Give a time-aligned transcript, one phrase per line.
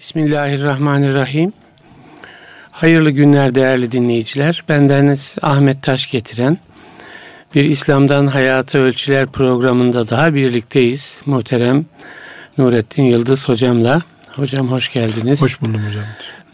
[0.00, 1.52] Bismillahirrahmanirrahim.
[2.70, 4.64] Hayırlı günler değerli dinleyiciler.
[4.68, 6.58] Bendeniz Ahmet Taş getiren
[7.54, 11.20] bir İslam'dan Hayata Ölçüler programında daha birlikteyiz.
[11.26, 11.86] Muhterem
[12.58, 14.02] Nurettin Yıldız hocamla.
[14.36, 15.42] Hocam hoş geldiniz.
[15.42, 16.04] Hoş buldum hocam.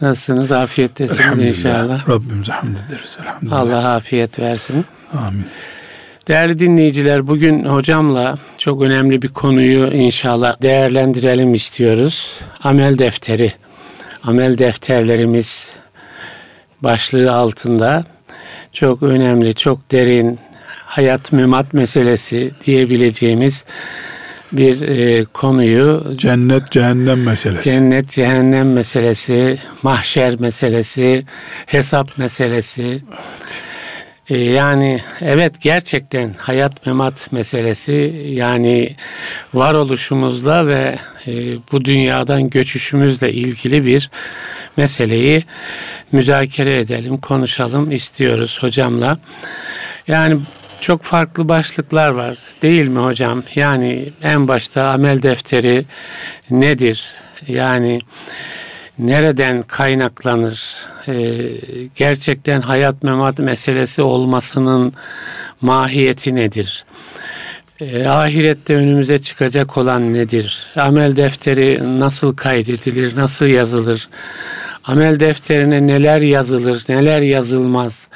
[0.01, 0.51] Nasılsınız?
[0.51, 2.09] Afiyettesiniz inşallah.
[2.09, 3.17] Rabbimize hamd ederiz.
[3.21, 3.59] Elhamdülillah.
[3.59, 4.85] Allah afiyet versin.
[5.13, 5.45] Amin.
[6.27, 12.39] Değerli dinleyiciler bugün hocamla çok önemli bir konuyu inşallah değerlendirelim istiyoruz.
[12.63, 13.53] Amel defteri.
[14.23, 15.73] Amel defterlerimiz
[16.81, 18.05] başlığı altında
[18.73, 20.39] çok önemli, çok derin
[20.85, 23.65] hayat memat meselesi diyebileceğimiz
[24.51, 27.69] bir e, konuyu cennet cehennem meselesi.
[27.69, 31.25] Cennet cehennem meselesi, mahşer meselesi,
[31.65, 32.83] hesap meselesi.
[32.83, 33.66] Evet.
[34.29, 38.95] Ee, yani evet gerçekten hayat memat meselesi yani
[39.53, 40.95] varoluşumuzla ve
[41.27, 41.31] e,
[41.71, 44.09] bu dünyadan göçüşümüzle ilgili bir
[44.77, 45.43] meseleyi
[46.11, 49.19] müzakere edelim, konuşalım istiyoruz hocamla.
[50.07, 50.39] Yani
[50.81, 53.43] çok farklı başlıklar var değil mi hocam?
[53.55, 55.85] Yani en başta amel defteri
[56.49, 57.13] nedir?
[57.47, 57.99] Yani
[58.99, 60.85] nereden kaynaklanır?
[61.07, 61.33] Ee,
[61.95, 64.93] gerçekten hayat memat meselesi olmasının
[65.61, 66.85] mahiyeti nedir?
[67.79, 70.67] Ee, ahirette önümüze çıkacak olan nedir?
[70.75, 74.09] Amel defteri nasıl kaydedilir, nasıl yazılır?
[74.87, 78.07] Amel defterine neler yazılır, neler yazılmaz?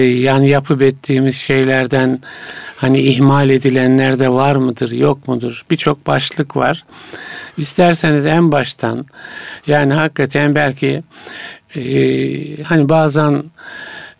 [0.00, 2.20] Yani yapıp ettiğimiz şeylerden
[2.76, 5.64] hani ihmal edilenler de var mıdır, yok mudur?
[5.70, 6.84] Birçok başlık var.
[7.56, 9.06] İsterseniz en baştan
[9.66, 11.02] yani hakikaten belki
[11.76, 11.82] e,
[12.62, 13.44] hani bazen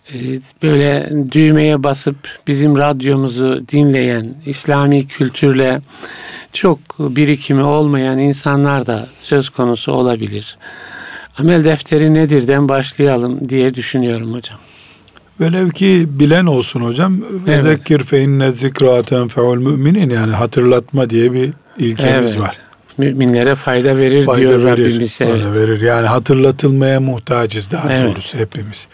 [0.08, 0.16] e,
[0.62, 5.80] böyle düğmeye basıp bizim radyomuzu dinleyen İslami kültürle
[6.52, 10.58] çok birikimi olmayan insanlar da söz konusu olabilir.
[11.38, 14.58] Amel defteri nedirden başlayalım diye düşünüyorum hocam.
[15.40, 17.20] Velev ki bilen olsun hocam.
[17.46, 17.64] Evet.
[17.64, 22.40] Zekir fe inne zikra tenfeul müminin yani hatırlatma diye bir ilkemiz evet.
[22.40, 22.58] var
[22.98, 25.20] müminlere fayda verir fayda diyor verir, Rabbimiz.
[25.22, 25.54] Evet.
[25.54, 25.80] verir.
[25.80, 28.10] Yani hatırlatılmaya muhtacız daha evet.
[28.10, 28.88] doğrusu hepimiz.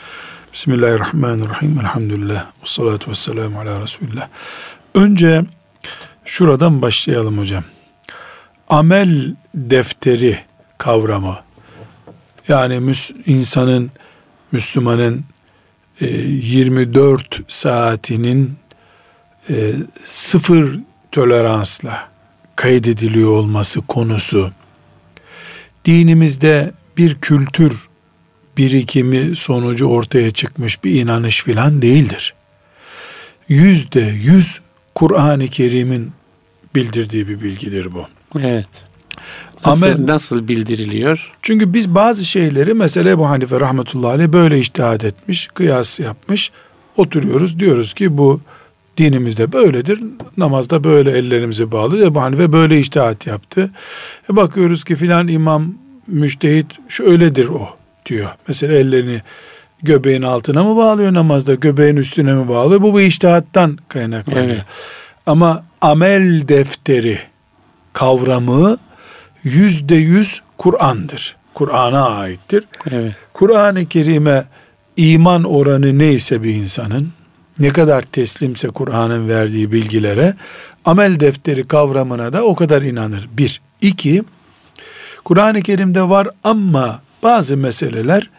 [0.53, 1.79] Bismillahirrahmanirrahim.
[1.81, 2.47] Elhamdülillah.
[2.47, 4.29] Ve salatu ve selamu ala Resulullah.
[4.95, 5.45] Önce
[6.25, 7.65] şuradan başlayalım hocam.
[8.69, 10.39] Amel defteri
[10.79, 11.37] kavramı.
[12.51, 12.93] Yani
[13.27, 13.91] insanın,
[14.53, 15.25] Müslümanın
[16.01, 18.53] 24 e, saatinin
[19.51, 19.73] e,
[20.05, 20.79] sıfır
[21.13, 22.09] toleransla
[22.57, 24.53] kaydediliyor olması konusu
[25.85, 27.89] dinimizde bir kültür
[28.57, 32.35] birikimi sonucu ortaya çıkmış bir inanış filan değildir.
[33.49, 34.61] Yüzde yüz
[34.95, 36.13] Kur'an-ı Kerim'in
[36.75, 38.07] bildirdiği bir bilgidir bu.
[38.41, 38.90] Evet.
[39.67, 41.33] Nasıl, Amel, nasıl bildiriliyor?
[41.43, 46.51] Çünkü biz bazı şeyleri mesela bu Hanife rahmetullahi aleyh böyle iştihad etmiş, kıyas yapmış.
[46.97, 48.41] Oturuyoruz diyoruz ki bu
[48.97, 50.01] dinimizde böyledir.
[50.37, 52.05] Namazda böyle ellerimizi bağlı.
[52.05, 53.71] Ebu Hanife böyle iştihat yaptı.
[54.33, 55.75] E bakıyoruz ki filan imam
[56.07, 57.69] müştehit şöyledir o
[58.07, 58.29] diyor.
[58.49, 59.23] Mesela ellerini
[59.83, 62.83] göbeğin altına mı bağlıyor namazda, göbeğin üstüne mi bağlıyor?
[62.83, 64.47] Bu bir iştihattan kaynaklanıyor.
[64.47, 64.65] Evet.
[65.27, 67.19] Ama amel defteri
[67.93, 68.79] kavramı
[69.45, 71.37] yüzde yüz Kur'an'dır.
[71.55, 72.65] Kur'an'a aittir.
[72.91, 73.17] Evet.
[73.33, 74.45] Kur'an-ı Kerim'e
[74.97, 77.13] iman oranı neyse bir insanın
[77.59, 80.35] ne kadar teslimse Kur'an'ın verdiği bilgilere
[80.85, 83.29] amel defteri kavramına da o kadar inanır.
[83.33, 83.61] Bir.
[83.81, 84.23] iki
[85.25, 88.31] Kur'an-ı Kerim'de var ama bazı meseleler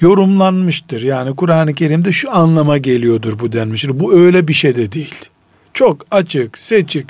[0.00, 1.02] yorumlanmıştır.
[1.02, 4.00] Yani Kur'an-ı Kerim'de şu anlama geliyordur bu denmiştir.
[4.00, 5.14] Bu öyle bir şey de değil.
[5.74, 7.06] Çok açık, seçik.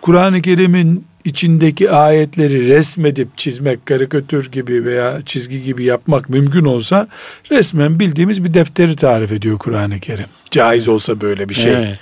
[0.00, 7.08] Kur'an-ı Kerim'in içindeki ayetleri resmedip çizmek, karikatür gibi veya çizgi gibi yapmak mümkün olsa
[7.50, 10.26] resmen bildiğimiz bir defteri tarif ediyor Kur'an-ı Kerim.
[10.50, 11.72] Caiz olsa böyle bir şey.
[11.72, 11.98] Evet.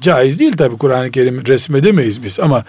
[0.00, 2.64] Caiz değil tabi Kur'an-ı Kerim resmedemeyiz biz ama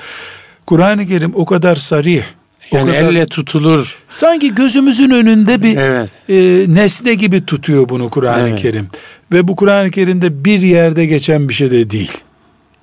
[0.65, 2.23] Kur'an-ı Kerim o kadar sarih,
[2.71, 3.99] yani kadar, elle tutulur.
[4.09, 6.09] Sanki gözümüzün önünde bir evet.
[6.29, 8.61] e, nesne gibi tutuyor bunu Kur'an-ı evet.
[8.61, 8.87] Kerim.
[9.34, 12.11] Ve bu Kur'an-ı Kerim'de bir yerde geçen bir şey de değil.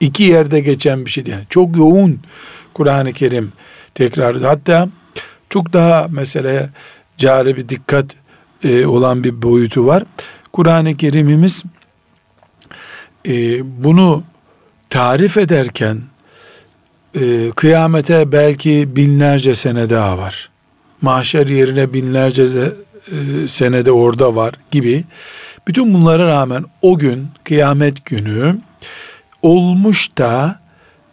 [0.01, 1.37] İki yerde geçen bir şey değil.
[1.51, 2.21] Çok yoğun
[2.79, 3.53] Kur'an-ı Kerim
[3.95, 4.89] tekrar hatta
[5.51, 6.69] çok daha mesela
[7.17, 8.07] cari bir dikkat
[8.65, 10.05] e, olan bir boyutu var.
[10.53, 11.65] Kur'an-ı Kerim'imiz
[13.29, 13.33] e,
[13.85, 14.23] bunu
[14.91, 16.03] tarif ederken
[17.21, 20.51] e, kıyamete belki binlerce sene daha var.
[21.03, 25.05] Mahşer yerine binlerce e, sene de orada var gibi.
[25.67, 28.59] Bütün bunlara rağmen o gün kıyamet günü
[29.43, 30.68] olmuş da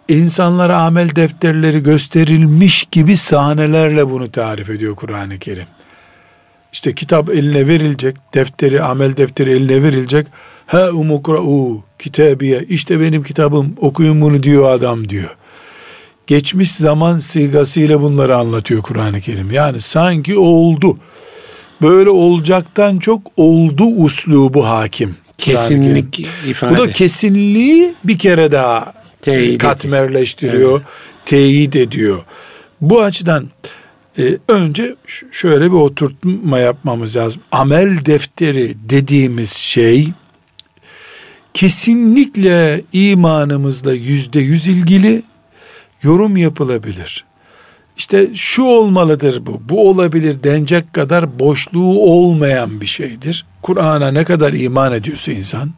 [0.08, 5.68] insanlara amel defterleri gösterilmiş gibi sahnelerle bunu tarif ediyor Kur'an-ı Kerim.
[6.74, 10.28] İşte kitap eline verilecek, defteri, amel defteri eline verilecek.
[10.68, 15.36] Ha umukra'u kitabiye, işte benim kitabım, okuyun bunu diyor adam diyor.
[16.28, 19.52] Geçmiş zaman sigasıyla bunları anlatıyor Kur'an-ı Kerim.
[19.52, 20.98] Yani sanki oldu.
[21.82, 25.16] Böyle olacaktan çok oldu uslubu hakim.
[25.38, 26.74] Kesinlik ifade.
[26.74, 28.94] Bu da kesinliği bir kere daha
[29.26, 30.82] Teyit katmerleştiriyor, Evet.
[31.26, 32.24] teyit ediyor.
[32.82, 33.50] Bu açıdan
[34.18, 34.96] e, önce
[35.32, 37.42] şöyle bir oturtma yapmamız lazım.
[37.52, 40.08] Amel defteri dediğimiz şey
[41.54, 45.24] kesinlikle imanımızla yüzde yüz ilgili
[46.04, 47.26] yorum yapılabilir.
[47.98, 53.46] İşte şu olmalıdır bu, bu olabilir denecek kadar boşluğu olmayan bir şeydir.
[53.62, 55.72] Kur'an'a ne kadar iman ediyorsa insan,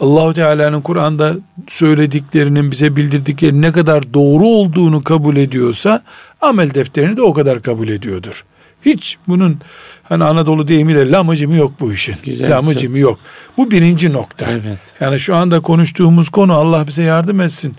[0.00, 1.34] Allahu Teala'nın Kur'an'da
[1.68, 6.02] söylediklerinin bize bildirdiklerinin ne kadar doğru olduğunu kabul ediyorsa
[6.40, 8.44] amel defterini de o kadar kabul ediyordur.
[8.82, 9.58] Hiç bunun
[10.02, 12.14] hani Anadolu deyimiyle lamıcımı yok bu işin.
[12.24, 13.18] Güzel, lamıcımı yok.
[13.56, 14.46] Bu birinci nokta.
[14.50, 14.78] Evet.
[15.00, 17.72] Yani şu anda konuştuğumuz konu Allah bize yardım etsin.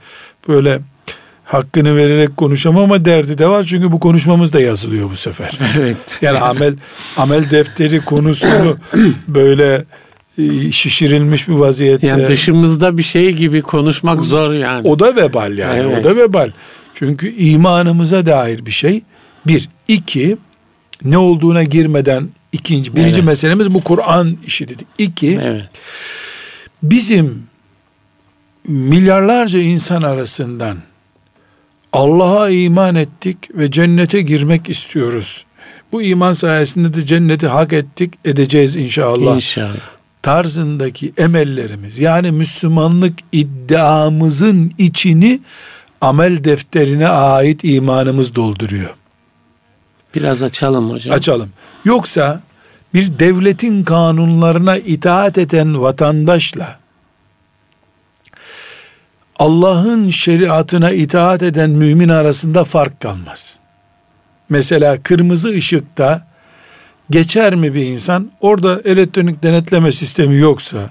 [0.47, 0.79] Böyle
[1.45, 3.63] hakkını vererek konuşamama derdi de var.
[3.63, 5.59] Çünkü bu konuşmamız da yazılıyor bu sefer.
[5.77, 5.97] Evet.
[6.21, 6.75] Yani amel
[7.17, 8.77] amel defteri konusunu
[9.27, 9.85] böyle
[10.71, 12.07] şişirilmiş bir vaziyette.
[12.07, 14.87] Yani dışımızda bir şey gibi konuşmak zor yani.
[14.87, 15.79] O da vebal yani.
[15.79, 15.99] Evet.
[16.01, 16.51] O da vebal.
[16.93, 19.01] Çünkü imanımıza dair bir şey.
[19.47, 19.69] Bir.
[19.87, 20.37] iki
[21.03, 22.95] ne olduğuna girmeden ikinci.
[22.95, 23.23] Birinci Evet.
[23.23, 24.87] meselemiz bu Kur'an işi dedik.
[24.97, 25.39] İki.
[25.43, 25.69] Evet.
[26.83, 27.43] bizim
[28.67, 30.77] milyarlarca insan arasından
[31.93, 35.45] Allah'a iman ettik ve cennete girmek istiyoruz.
[35.91, 39.35] Bu iman sayesinde de cenneti hak ettik, edeceğiz inşallah.
[39.35, 39.96] İnşallah.
[40.27, 45.39] Tarzındaki emellerimiz yani Müslümanlık iddiamızın içini
[46.01, 48.95] amel defterine ait imanımız dolduruyor.
[50.15, 51.15] Biraz açalım hocam.
[51.15, 51.49] Açalım.
[51.85, 52.41] Yoksa
[52.93, 56.79] bir devletin kanunlarına itaat eden vatandaşla
[59.35, 63.59] Allah'ın şeriatına itaat eden mümin arasında fark kalmaz.
[64.49, 66.27] Mesela kırmızı ışıkta
[67.09, 68.31] geçer mi bir insan?
[68.41, 70.89] Orada elektronik denetleme sistemi yoksa,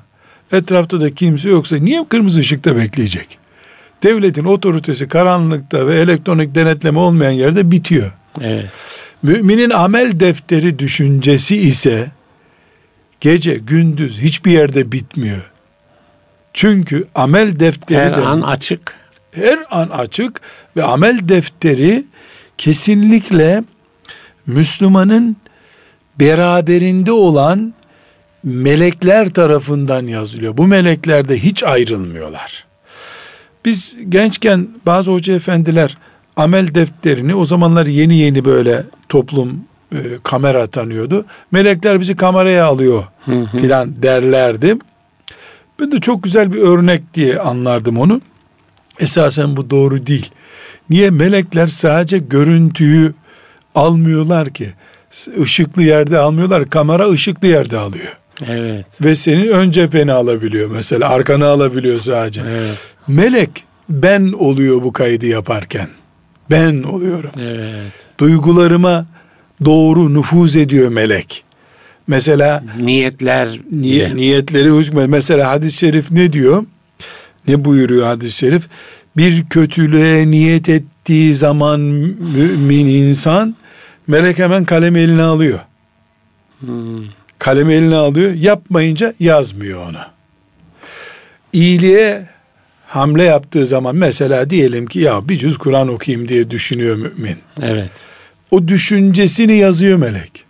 [0.52, 3.38] etrafta da kimse yoksa niye kırmızı ışıkta bekleyecek?
[4.02, 8.12] Devletin otoritesi karanlıkta ve elektronik denetleme olmayan yerde bitiyor.
[8.40, 8.70] Evet.
[9.22, 12.10] Müminin amel defteri düşüncesi ise
[13.20, 15.50] gece gündüz hiçbir yerde bitmiyor.
[16.54, 18.94] Çünkü amel defteri Her de an açık.
[19.32, 20.40] her an açık
[20.76, 22.04] ve amel defteri
[22.58, 23.64] kesinlikle
[24.46, 25.36] Müslümanın
[26.20, 27.74] beraberinde olan
[28.42, 30.56] melekler tarafından yazılıyor.
[30.56, 32.64] Bu melekler de hiç ayrılmıyorlar.
[33.64, 35.98] Biz gençken bazı hoca efendiler
[36.36, 41.24] amel defterini o zamanlar yeni yeni böyle toplum e, kamera tanıyordu.
[41.52, 43.04] Melekler bizi kameraya alıyor
[43.52, 44.76] filan derlerdi.
[45.80, 48.20] Ben de çok güzel bir örnek diye anlardım onu.
[48.98, 50.30] Esasen bu doğru değil.
[50.90, 53.14] Niye melekler sadece görüntüyü
[53.74, 54.72] almıyorlar ki?
[55.42, 56.70] Işıklı yerde almıyorlar.
[56.70, 58.16] Kamera ışıklı yerde alıyor.
[58.46, 58.86] Evet.
[59.04, 61.08] Ve senin ön cepheni alabiliyor mesela.
[61.08, 62.40] Arkanı alabiliyor sadece.
[62.48, 62.78] Evet.
[63.08, 63.50] Melek
[63.88, 65.88] ben oluyor bu kaydı yaparken.
[66.50, 67.30] Ben oluyorum.
[67.40, 67.92] Evet.
[68.18, 69.06] Duygularıma
[69.64, 71.44] doğru nüfuz ediyor melek.
[72.06, 75.08] Mesela Niyetler Niye, niyetleri hükmet.
[75.08, 76.64] Mesela hadis-i şerif ne diyor?
[77.48, 78.68] Ne buyuruyor hadis-i şerif?
[79.16, 83.56] Bir kötülüğe niyet ettiği zaman mümin insan
[84.06, 85.60] melek hemen kalemi eline alıyor.
[86.60, 87.04] Hmm.
[87.38, 88.32] Kalemi eline alıyor.
[88.32, 90.00] Yapmayınca yazmıyor onu.
[91.52, 92.28] İyiliğe
[92.86, 97.38] hamle yaptığı zaman mesela diyelim ki ya bir cüz Kur'an okuyayım diye düşünüyor mümin.
[97.62, 97.90] Evet.
[98.50, 100.46] O düşüncesini yazıyor melek.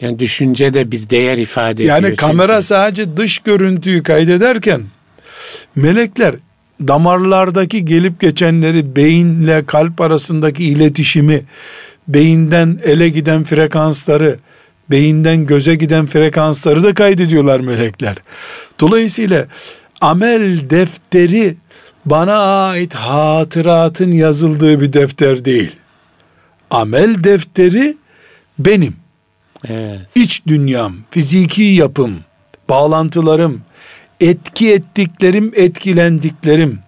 [0.00, 1.88] Yani düşünce de bir değer ifade ediyor.
[1.88, 2.16] Yani çünkü.
[2.16, 4.82] kamera sadece dış görüntüyü kaydederken
[5.76, 6.34] melekler
[6.80, 11.42] damarlardaki gelip geçenleri beyinle kalp arasındaki iletişimi
[12.14, 14.38] beyinden ele giden frekansları
[14.90, 18.16] beyinden göze giden frekansları da kaydediyorlar melekler.
[18.80, 19.46] Dolayısıyla
[20.00, 21.56] amel defteri
[22.04, 25.72] bana ait hatıratın yazıldığı bir defter değil.
[26.70, 27.96] Amel defteri
[28.58, 28.96] benim
[29.68, 30.00] Evet.
[30.14, 32.16] iç dünyam, fiziki yapım,
[32.68, 33.62] bağlantılarım,
[34.20, 36.78] etki ettiklerim, etkilendiklerim.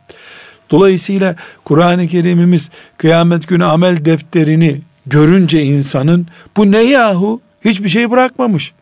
[0.71, 7.41] Dolayısıyla Kur'an-ı Kerim'imiz kıyamet günü amel defterini görünce insanın bu ne yahu?
[7.65, 8.73] Hiçbir şey bırakmamış.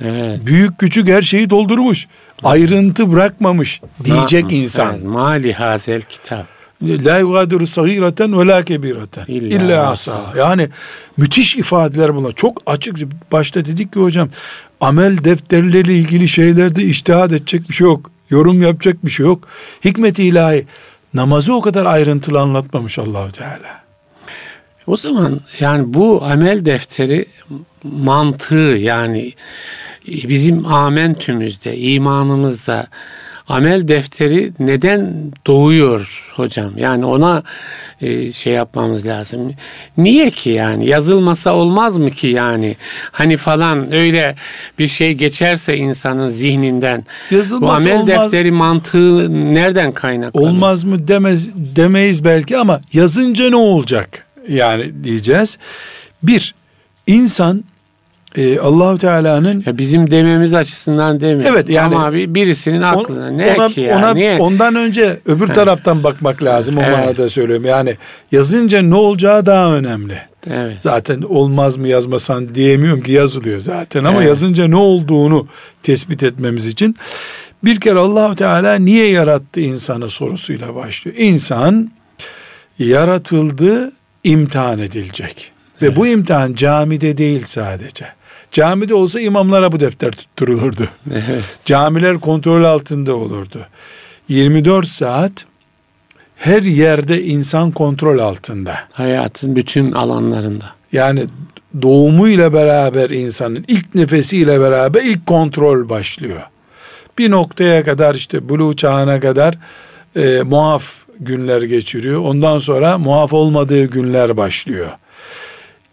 [0.00, 0.46] Evet.
[0.46, 2.06] Büyük küçük her şeyi doldurmuş.
[2.42, 4.94] Ayrıntı bırakmamış diyecek Ma- insan.
[4.94, 6.46] Evet, Mali hazel kitap.
[6.82, 10.32] La yugadiru sagireten ve la kebireten İlla asa.
[10.38, 10.68] Yani
[11.16, 12.32] müthiş ifadeler bunlar.
[12.32, 12.96] Çok açık.
[13.32, 14.28] Başta dedik ki hocam
[14.80, 18.10] amel defterleriyle ilgili şeylerde iştihad edecek bir şey yok.
[18.30, 19.48] Yorum yapacak bir şey yok.
[19.84, 20.66] Hikmet-i ilahi
[21.14, 23.79] namazı o kadar ayrıntılı anlatmamış Allahu Teala.
[24.90, 27.26] O zaman yani bu amel defteri
[27.84, 29.32] mantığı yani
[30.06, 32.86] bizim amentümüzde, imanımızda
[33.48, 36.78] amel defteri neden doğuyor hocam?
[36.78, 37.42] Yani ona
[38.00, 39.52] e, şey yapmamız lazım.
[39.96, 42.76] Niye ki yani yazılmasa olmaz mı ki yani?
[43.12, 44.36] Hani falan öyle
[44.78, 48.06] bir şey geçerse insanın zihninden Yazılması bu amel olmaz.
[48.06, 50.50] defteri mantığı nereden kaynaklanıyor?
[50.50, 54.29] Olmaz mı demez demeyiz belki ama yazınca ne olacak?
[54.50, 55.58] Yani diyeceğiz.
[56.22, 56.54] Bir,
[57.06, 57.64] insan
[58.36, 61.54] e, Allahu Teala'nın Ya bizim dememiz açısından demiyorum.
[61.54, 63.98] Evet, yani- Ama bir, birisinin aklına ne ona, ki ya?
[63.98, 64.38] ona- Niye?
[64.38, 66.98] ondan önce öbür taraftan bakmak lazım o Evet.
[66.98, 67.64] manada söylüyorum.
[67.64, 67.96] Yani
[68.32, 70.18] yazınca ne olacağı daha önemli.
[70.50, 70.76] Evet.
[70.80, 74.28] Zaten olmaz mı yazmasan diyemiyorum ki yazılıyor zaten ama Evet.
[74.28, 75.48] yazınca ne olduğunu
[75.82, 76.96] tespit etmemiz için
[77.64, 81.16] bir kere Allahu Teala niye yarattı insanı sorusuyla başlıyor.
[81.20, 81.90] İnsan
[82.78, 83.92] yaratıldı,
[84.24, 85.52] imtihan edilecek.
[85.82, 88.06] Ve bu imtihan camide değil sadece.
[88.50, 90.88] Camide olsa imamlara bu defter tutturulurdu.
[91.10, 91.44] Evet.
[91.64, 93.66] Camiler kontrol altında olurdu.
[94.28, 95.32] 24 saat
[96.36, 98.78] her yerde insan kontrol altında.
[98.92, 100.64] Hayatın bütün alanlarında.
[100.92, 101.24] Yani
[101.82, 106.42] doğumuyla beraber insanın ilk nefesiyle beraber ilk kontrol başlıyor.
[107.18, 109.58] Bir noktaya kadar işte buluğ çağına kadar
[110.16, 112.21] e, muaf günler geçiriyor.
[112.21, 114.91] Ondan sonra muaf olmadığı günler başlıyor.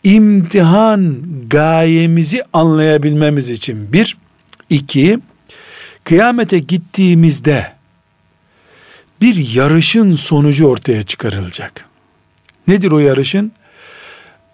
[0.04, 1.16] İmtihan
[1.48, 4.16] gayemizi anlayabilmemiz için bir,
[4.70, 5.18] iki,
[6.04, 7.72] kıyamete gittiğimizde
[9.20, 11.84] bir yarışın sonucu ortaya çıkarılacak.
[12.68, 13.52] Nedir o yarışın?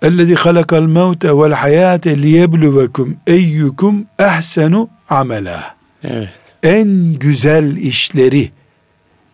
[0.02, 5.60] اَلَّذِي خَلَقَ الْمَوْتَ وَالْحَيَاةَ لِيَبْلُوَكُمْ اَيُّكُمْ اَحْسَنُ عَمَلًا
[6.04, 6.28] Evet.
[6.62, 8.50] En güzel işleri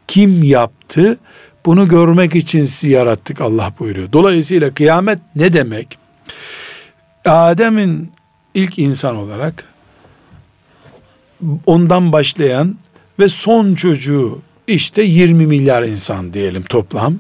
[0.09, 1.19] kim yaptı?
[1.66, 4.12] bunu görmek için sizi yarattık Allah buyuruyor.
[4.14, 5.98] Dolayısıyla kıyamet ne demek?
[7.26, 8.12] Adem'in
[8.54, 9.64] ilk insan olarak
[11.66, 12.76] ondan başlayan
[13.20, 17.16] ve son çocuğu işte 20 milyar insan diyelim toplam.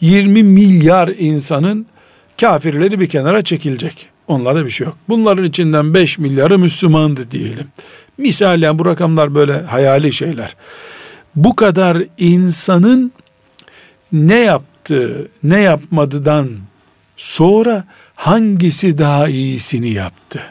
[0.00, 1.86] 20 milyar insanın
[2.40, 4.06] kafirleri bir kenara çekilecek.
[4.28, 4.96] Onlarda bir şey yok.
[5.08, 7.66] Bunların içinden 5 milyarı Müslümandı diyelim.
[8.18, 10.56] Misalen bu rakamlar böyle hayali şeyler.
[11.36, 13.12] Bu kadar insanın
[14.12, 16.48] ne yaptı, ne yapmadıdan
[17.16, 20.42] sonra hangisi daha iyisini yaptı?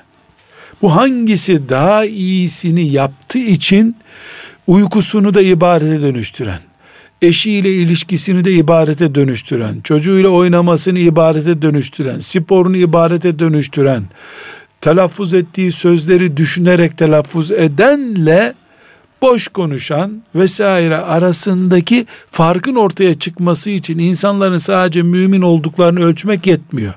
[0.82, 3.96] Bu hangisi daha iyisini yaptığı için
[4.68, 6.60] uykusunu da ibadete dönüştüren,
[7.22, 14.03] eşiyle ilişkisini de ibadete dönüştüren, çocuğuyla oynamasını ibadete dönüştüren, sporunu ibadete dönüştüren,
[14.82, 18.53] telaffuz ettiği sözleri düşünerek telaffuz edenle
[19.22, 26.94] boş konuşan vesaire arasındaki farkın ortaya çıkması için insanların sadece mümin olduklarını ölçmek yetmiyor.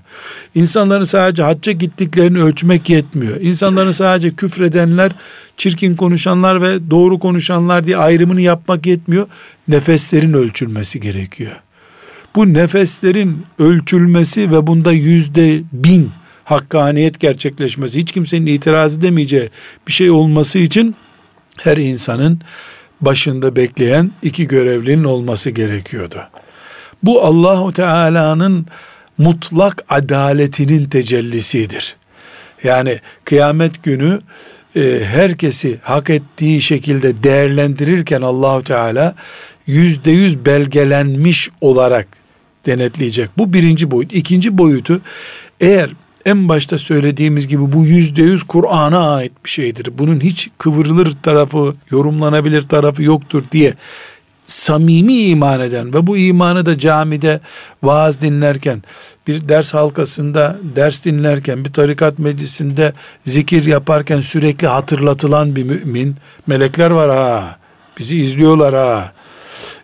[0.54, 3.40] İnsanların sadece hacca gittiklerini ölçmek yetmiyor.
[3.40, 5.12] İnsanların sadece küfredenler,
[5.56, 9.26] çirkin konuşanlar ve doğru konuşanlar diye ayrımını yapmak yetmiyor.
[9.68, 11.52] Nefeslerin ölçülmesi gerekiyor.
[12.36, 16.10] Bu nefeslerin ölçülmesi ve bunda yüzde bin
[16.44, 19.50] hakkaniyet gerçekleşmesi, hiç kimsenin itiraz edemeyeceği
[19.88, 20.94] bir şey olması için
[21.58, 22.40] her insanın
[23.00, 26.28] başında bekleyen iki görevlinin olması gerekiyordu.
[27.02, 28.66] Bu Allahu Teala'nın
[29.18, 31.96] mutlak adaletinin tecellisidir.
[32.64, 34.20] Yani kıyamet günü
[34.76, 39.14] e, herkesi hak ettiği şekilde değerlendirirken Allahu Teala
[39.66, 42.06] yüzde yüz belgelenmiş olarak
[42.66, 43.30] denetleyecek.
[43.38, 44.14] Bu birinci boyut.
[44.14, 45.00] İkinci boyutu
[45.60, 45.90] eğer
[46.26, 49.98] en başta söylediğimiz gibi bu yüzde yüz Kur'an'a ait bir şeydir.
[49.98, 53.74] Bunun hiç kıvrılır tarafı, yorumlanabilir tarafı yoktur diye
[54.46, 57.40] samimi iman eden ve bu imanı da camide
[57.82, 58.82] vaaz dinlerken,
[59.26, 62.92] bir ders halkasında ders dinlerken, bir tarikat meclisinde
[63.24, 66.16] zikir yaparken sürekli hatırlatılan bir mümin,
[66.46, 67.56] melekler var ha,
[67.98, 69.12] bizi izliyorlar ha,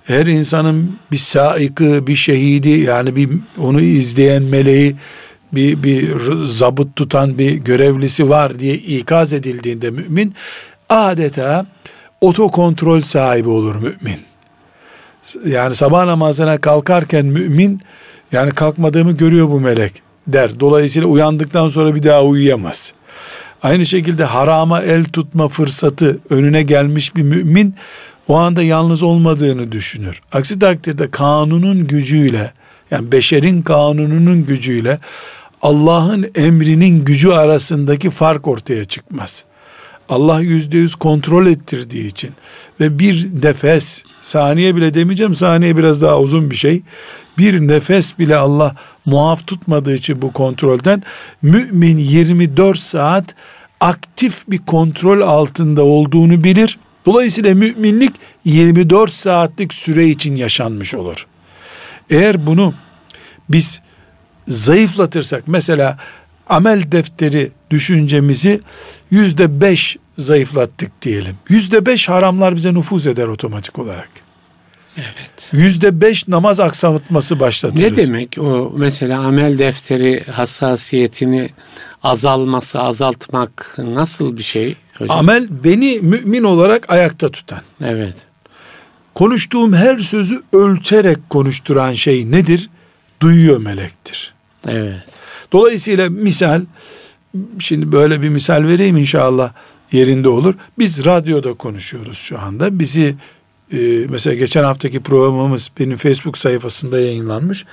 [0.04, 3.28] her insanın bir saikı, bir şehidi yani bir
[3.58, 4.96] onu izleyen meleği
[5.52, 6.16] bir, bir
[6.46, 10.34] zabıt tutan bir görevlisi var diye ikaz edildiğinde mümin
[10.88, 11.66] adeta
[12.20, 14.20] otokontrol sahibi olur mümin.
[15.46, 17.80] Yani sabah namazına kalkarken mümin
[18.32, 19.92] yani kalkmadığımı görüyor bu melek
[20.26, 20.60] der.
[20.60, 22.92] Dolayısıyla uyandıktan sonra bir daha uyuyamaz.
[23.62, 27.74] Aynı şekilde harama el tutma fırsatı önüne gelmiş bir mümin
[28.28, 30.20] o anda yalnız olmadığını düşünür.
[30.32, 32.52] Aksi takdirde kanunun gücüyle
[32.90, 34.98] yani beşerin kanununun gücüyle
[35.62, 39.44] Allah'ın emrinin gücü arasındaki fark ortaya çıkmaz.
[40.08, 42.30] Allah yüzde yüz kontrol ettirdiği için
[42.80, 46.82] ve bir nefes saniye bile demeyeceğim saniye biraz daha uzun bir şey
[47.38, 48.76] bir nefes bile Allah
[49.06, 51.02] muaf tutmadığı için bu kontrolden
[51.42, 53.34] mümin 24 saat
[53.80, 56.78] aktif bir kontrol altında olduğunu bilir.
[57.06, 58.12] Dolayısıyla müminlik
[58.44, 61.26] 24 saatlik süre için yaşanmış olur.
[62.10, 62.74] Eğer bunu
[63.48, 63.80] biz
[64.50, 65.98] zayıflatırsak mesela
[66.48, 68.60] amel defteri düşüncemizi
[69.10, 71.36] yüzde beş zayıflattık diyelim.
[71.48, 74.08] Yüzde beş haramlar bize nüfuz eder otomatik olarak.
[74.96, 75.48] Evet.
[75.52, 77.80] Yüzde beş namaz aksamitması başlatırız.
[77.80, 81.50] Ne demek o mesela amel defteri hassasiyetini
[82.02, 85.18] azalması, azaltmak nasıl bir şey hocam?
[85.18, 87.60] Amel beni mümin olarak ayakta tutan.
[87.84, 88.14] Evet.
[89.14, 92.70] Konuştuğum her sözü ölçerek konuşturan şey nedir?
[93.22, 94.34] Duyuyor melektir.
[94.68, 95.02] Evet.
[95.52, 96.62] Dolayısıyla misal
[97.58, 99.52] şimdi böyle bir misal vereyim inşallah
[99.92, 100.54] yerinde olur.
[100.78, 102.78] Biz radyoda konuşuyoruz şu anda.
[102.78, 103.14] Bizi
[103.72, 107.64] e, mesela geçen haftaki programımız benim Facebook sayfasında yayınlanmış.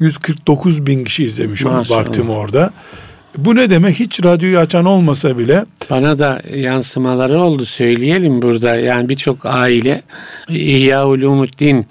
[0.00, 2.72] 149 bin kişi izlemiş onu baktım orada.
[3.38, 4.00] Bu ne demek?
[4.00, 5.64] Hiç radyoyu açan olmasa bile.
[5.90, 8.74] Bana da yansımaları oldu söyleyelim burada.
[8.74, 10.02] Yani birçok aile
[10.48, 11.86] İhya Ulumuddin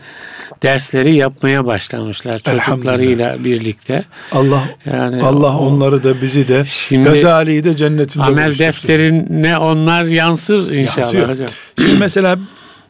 [0.63, 4.03] dersleri yapmaya başlamışlar çocuklarıyla birlikte.
[4.31, 10.03] Allah yani Allah o, onları da bizi de şimdi Gazali'yi de cennetinde Amel defterine onlar
[10.03, 11.29] yansır inşallah Yansıyor.
[11.29, 11.47] hocam.
[11.77, 12.39] Şimdi mesela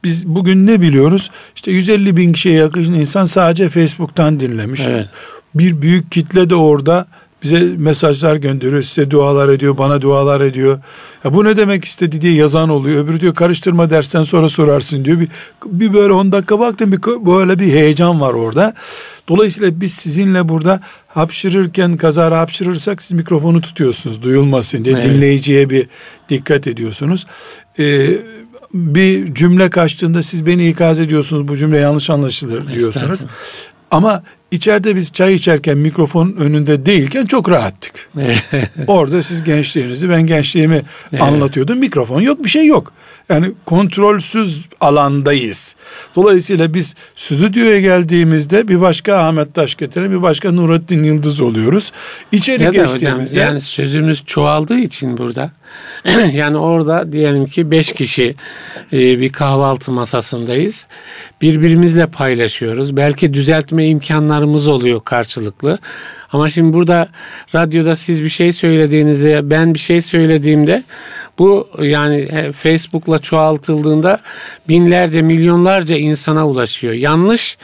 [0.04, 1.32] biz bugün ne biliyoruz?
[1.56, 4.82] İşte 150 bin kişiye yakın insan sadece Facebook'tan dinlemiş.
[4.88, 5.10] Evet.
[5.56, 7.08] Bir büyük kitle de orada
[7.44, 10.80] bize mesajlar gönderiyor, size dualar ediyor, bana dualar ediyor.
[11.24, 13.04] Ya bu ne demek istedi diye yazan oluyor.
[13.04, 15.20] Öbürü diyor karıştırma dersten sonra sorarsın diyor.
[15.20, 15.30] Bir,
[15.66, 18.74] bir böyle 10 dakika baktım bir böyle bir heyecan var orada.
[19.28, 25.06] Dolayısıyla biz sizinle burada hapşırırken kazara hapşırırsak siz mikrofonu tutuyorsunuz duyulmasın diye evet.
[25.06, 25.88] dinleyiciye bir
[26.30, 27.26] dikkat ediyorsunuz.
[27.80, 28.10] Ee,
[28.74, 33.20] bir cümle kaçtığında siz beni ikaz ediyorsunuz bu cümle yanlış anlaşılır diyorsunuz.
[33.92, 38.10] Ama içeride biz çay içerken mikrofon önünde değilken çok rahattık.
[38.88, 40.82] Orada siz gençliğinizi ben gençliğimi
[41.20, 41.80] anlatıyordum.
[41.80, 42.94] Mikrofon yok bir şey yok.
[43.30, 45.76] Yani kontrolsüz alandayız.
[46.16, 51.92] Dolayısıyla biz stüdyoya geldiğimizde bir başka Ahmet Taş getiren bir başka Nurattin Yıldız oluyoruz.
[52.32, 53.34] İçeri ya geçtiğimizde.
[53.34, 55.52] Hocam, yani sözümüz çoğaldığı için burada
[56.34, 58.36] yani orada diyelim ki beş kişi
[58.94, 60.88] e, bir kahvaltı masasındayız.
[61.42, 62.98] Birbirimizle paylaşıyoruz.
[62.98, 65.80] Belki düzeltme imkanlarımız oluyor karşılıklı.
[66.32, 67.08] Ama şimdi burada
[67.56, 70.84] radyoda siz bir şey söylediğinizde ben bir şey söylediğimde
[71.40, 74.20] bu yani Facebook'la çoğaltıldığında
[74.68, 76.94] binlerce milyonlarca insana ulaşıyor.
[76.94, 77.58] Yanlış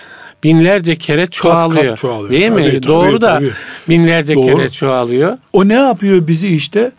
[0.43, 1.81] binlerce kere çoğalıyor.
[1.81, 2.31] Kat kat çoğalıyor.
[2.31, 2.71] Değil mi?
[2.71, 3.51] Tabii, Doğru tabii, da tabii.
[3.89, 4.45] binlerce Doğru.
[4.45, 5.37] kere çoğalıyor.
[5.53, 6.91] O ne yapıyor bizi işte?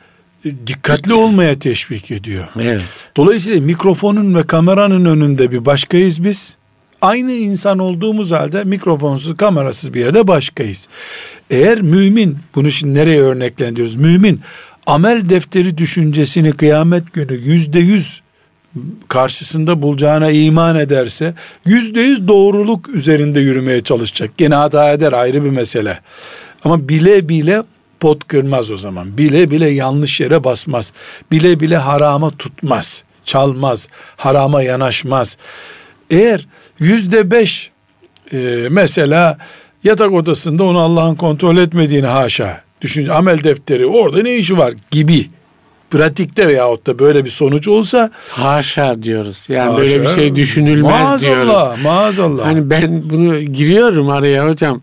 [0.67, 2.49] Dikkatli olmaya teşvik ediyor.
[2.61, 2.83] Evet.
[3.17, 6.57] Dolayısıyla mikrofonun ve kameranın önünde bir başkayız biz.
[7.01, 10.89] Aynı insan olduğumuz halde mikrofonsuz, kamerasız bir yerde başkayız.
[11.51, 13.97] Eğer mümin, bunu şimdi nereye örneklendiriyoruz?
[13.97, 14.41] Mümin
[14.87, 18.23] amel defteri düşüncesini kıyamet günü yüzde yüz
[19.09, 21.35] karşısında bulacağına iman ederse
[21.67, 24.31] yüzde yüz doğruluk üzerinde yürümeye çalışacak.
[24.37, 26.01] Gene hata eder ayrı bir mesele.
[26.65, 27.63] Ama bile bile
[28.01, 29.19] pot kırmaz o zaman.
[29.19, 30.93] Bile bile yanlış yere basmaz.
[31.33, 33.03] Bile bile harama tutmaz.
[33.25, 33.89] Çalmaz.
[34.17, 35.37] Harama yanaşmaz.
[36.11, 36.47] Eğer
[36.79, 37.71] yüzde beş
[38.33, 39.39] e, mesela
[39.85, 45.27] yatak odasında onu Allah'ın kontrol etmediğini haşa düşün amel defteri orada ne işi var gibi
[45.91, 49.47] pratikte veyahut da böyle bir sonuç olsa haşa diyoruz.
[49.49, 51.47] Yani haşa, böyle bir şey düşünülmez maazallah, diyoruz.
[51.47, 52.47] Maazallah, maazallah.
[52.47, 54.83] Hani ben bunu giriyorum araya hocam.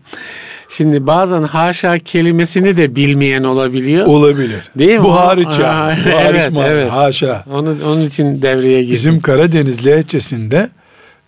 [0.68, 4.06] Şimdi bazen haşa kelimesini de bilmeyen olabiliyor.
[4.06, 4.62] Olabilir.
[4.78, 5.04] Değil mi?
[5.04, 5.96] Bu hariç ya.
[6.06, 6.92] Bu hariç evet, evet.
[6.92, 7.44] Haşa.
[7.50, 8.94] Onun, onun için devreye girdim.
[8.94, 10.68] Bizim Karadeniz lehçesinde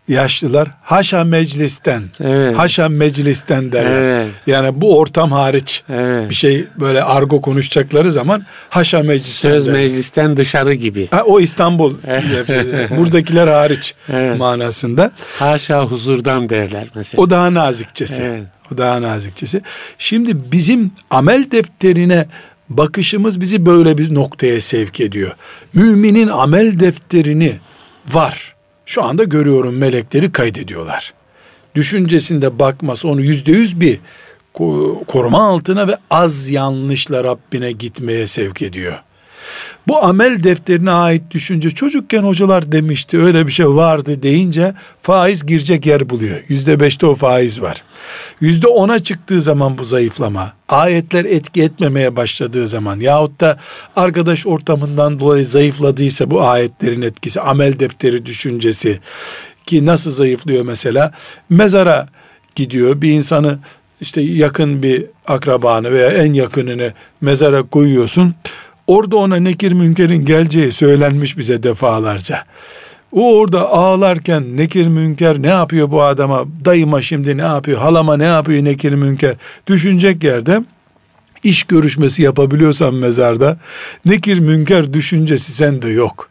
[0.08, 2.58] yaşlılar haşa meclisten, evet.
[2.58, 4.02] haşa meclisten derler.
[4.02, 4.28] Evet.
[4.46, 6.30] Yani bu ortam hariç evet.
[6.30, 9.80] bir şey böyle argo konuşacakları zaman haşa meclisten Söz derler.
[9.80, 11.08] meclisten dışarı gibi.
[11.10, 11.94] Ha, o İstanbul.
[12.98, 14.38] Buradakiler hariç evet.
[14.38, 15.10] manasında.
[15.38, 17.22] Haşa huzurdan derler mesela.
[17.22, 18.22] O daha nazikçesi.
[18.22, 18.42] Evet.
[18.74, 19.62] O daha nazikçesi.
[19.98, 22.26] Şimdi bizim amel defterine
[22.68, 25.36] bakışımız bizi böyle bir noktaya sevk ediyor.
[25.74, 27.58] Müminin amel defterini
[28.12, 28.54] var
[28.88, 31.14] şu anda görüyorum melekleri kaydediyorlar.
[31.74, 34.00] Düşüncesinde bakması onu yüzde yüz bir
[35.08, 39.02] koruma altına ve az yanlışla Rabbine gitmeye sevk ediyor.
[39.88, 45.86] Bu amel defterine ait düşünce çocukken hocalar demişti öyle bir şey vardı deyince faiz girecek
[45.86, 46.36] yer buluyor.
[46.48, 47.82] Yüzde beşte o faiz var.
[48.40, 53.58] Yüzde ona çıktığı zaman bu zayıflama, ayetler etki etmemeye başladığı zaman yahut da
[53.96, 59.00] arkadaş ortamından dolayı zayıfladıysa bu ayetlerin etkisi, amel defteri düşüncesi
[59.66, 61.12] ki nasıl zayıflıyor mesela?
[61.50, 62.08] Mezara
[62.54, 63.58] gidiyor bir insanı
[64.00, 68.34] işte yakın bir akrabanı veya en yakınını mezara koyuyorsun.
[68.88, 72.44] Orada ona nekir münkerin geleceği söylenmiş bize defalarca.
[73.12, 76.44] O orada ağlarken nekir münker ne yapıyor bu adama?
[76.64, 77.78] Dayıma şimdi ne yapıyor?
[77.78, 79.34] Halama ne yapıyor nekir münker?
[79.66, 80.62] Düşünecek yerde
[81.44, 83.58] iş görüşmesi yapabiliyorsan mezarda
[84.04, 86.28] nekir münker düşüncesi sende yok.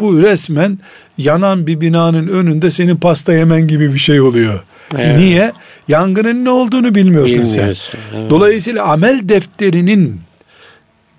[0.00, 0.78] Bu resmen
[1.18, 4.60] yanan bir binanın önünde senin pasta yemen gibi bir şey oluyor.
[4.98, 5.18] Evet.
[5.18, 5.52] Niye?
[5.88, 7.64] Yangının ne olduğunu bilmiyorsun sen.
[7.64, 8.30] Evet.
[8.30, 10.20] Dolayısıyla amel defterinin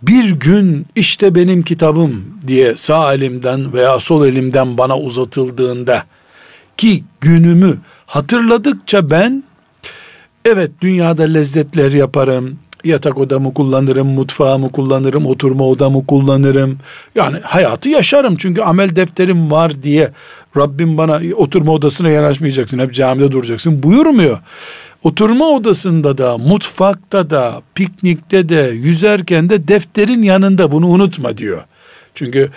[0.07, 6.03] bir gün işte benim kitabım diye sağ elimden veya sol elimden bana uzatıldığında
[6.77, 9.43] ki günümü hatırladıkça ben
[10.45, 16.77] evet dünyada lezzetler yaparım, yatak odamı kullanırım, mutfağımı kullanırım, oturma odamı kullanırım.
[17.15, 20.11] Yani hayatı yaşarım çünkü amel defterim var diye
[20.57, 24.39] Rabbim bana oturma odasına yanaşmayacaksın, hep camide duracaksın buyurmuyor.
[25.03, 31.63] Oturma odasında da, mutfakta da, piknikte de, yüzerken de defterin yanında bunu unutma diyor.
[32.15, 32.49] Çünkü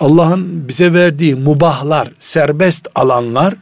[0.00, 3.54] Allah'ın bize verdiği mubahlar, serbest alanlar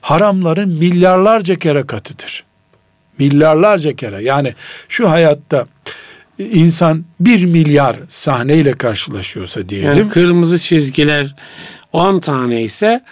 [0.00, 2.44] haramların milyarlarca kere katıdır.
[3.18, 4.22] Milyarlarca kere.
[4.22, 4.54] Yani
[4.88, 5.66] şu hayatta
[6.38, 9.98] insan bir milyar sahneyle karşılaşıyorsa diyelim.
[9.98, 11.34] Yani kırmızı çizgiler
[11.92, 13.04] 10 tane ise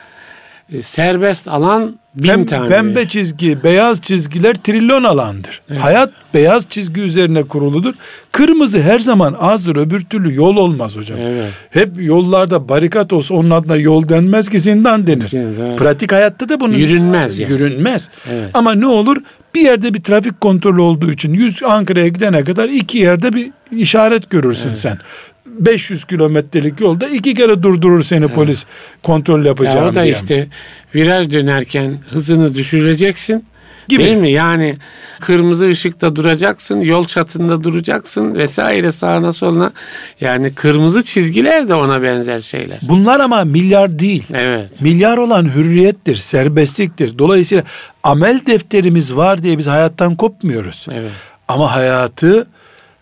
[0.72, 2.68] e, serbest alan bin Pem, tane.
[2.68, 5.62] Pembe çizgi, beyaz çizgiler trilyon alandır.
[5.70, 5.80] Evet.
[5.80, 7.94] Hayat beyaz çizgi üzerine kuruludur.
[8.32, 11.18] Kırmızı her zaman azdır öbür türlü yol olmaz hocam.
[11.20, 11.50] Evet.
[11.70, 15.30] Hep yollarda barikat olsa onun adına yol denmez ki zindan denir.
[15.34, 15.78] Evet.
[15.78, 17.52] Pratik hayatta da bunun yürünmez yani.
[17.52, 18.10] Yürünmez.
[18.32, 18.50] Evet.
[18.54, 19.16] Ama ne olur
[19.54, 24.30] bir yerde bir trafik kontrolü olduğu için 100 Ankara'ya gidene kadar iki yerde bir işaret
[24.30, 24.78] görürsün evet.
[24.78, 24.98] sen.
[25.46, 28.34] 500 kilometrelik yolda iki kere durdurur seni evet.
[28.34, 28.64] polis
[29.02, 30.14] kontrol yapacağım ya o da diye.
[30.14, 30.48] işte
[30.94, 33.44] viraj dönerken hızını düşüreceksin.
[33.88, 34.04] Gibi.
[34.04, 34.30] Değil mi?
[34.30, 34.76] Yani
[35.20, 39.72] kırmızı ışıkta duracaksın, yol çatında duracaksın vesaire sağına soluna.
[40.20, 42.78] Yani kırmızı çizgiler de ona benzer şeyler.
[42.82, 44.24] Bunlar ama milyar değil.
[44.34, 44.80] Evet.
[44.80, 47.18] Milyar olan hürriyettir, serbestliktir.
[47.18, 47.64] Dolayısıyla
[48.02, 50.86] amel defterimiz var diye biz hayattan kopmuyoruz.
[50.92, 51.10] Evet.
[51.48, 52.46] Ama hayatı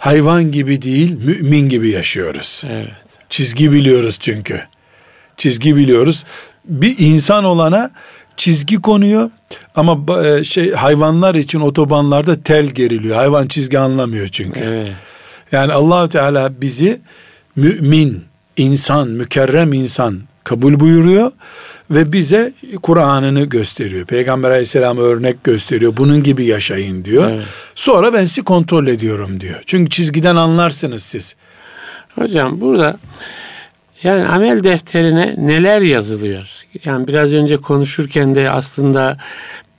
[0.05, 2.63] hayvan gibi değil, mümin gibi yaşıyoruz.
[2.71, 2.89] Evet.
[3.31, 4.61] Çizgi biliyoruz çünkü.
[5.37, 6.25] Çizgi biliyoruz.
[6.65, 7.91] Bir insan olana
[8.37, 9.31] çizgi konuyor
[9.75, 13.17] ama e, şey hayvanlar için otobanlarda tel geriliyor.
[13.17, 14.61] Hayvan çizgi anlamıyor çünkü.
[14.61, 14.93] Evet.
[15.53, 17.01] Yani Allahu Teala bizi
[17.57, 18.25] mümin,
[18.57, 21.33] insan, mükerrem insan kabul buyuruyor
[21.91, 22.53] ve bize
[22.83, 24.07] Kur'an'ını gösteriyor.
[24.07, 25.97] Peygamber aleyhisselam örnek gösteriyor.
[25.97, 27.31] Bunun gibi yaşayın diyor.
[27.31, 27.43] Evet.
[27.75, 29.63] Sonra ben sizi kontrol ediyorum diyor.
[29.67, 31.35] Çünkü çizgiden anlarsınız siz.
[32.15, 32.97] Hocam burada
[34.03, 36.49] yani amel defterine neler yazılıyor?
[36.85, 39.19] Yani biraz önce konuşurken de aslında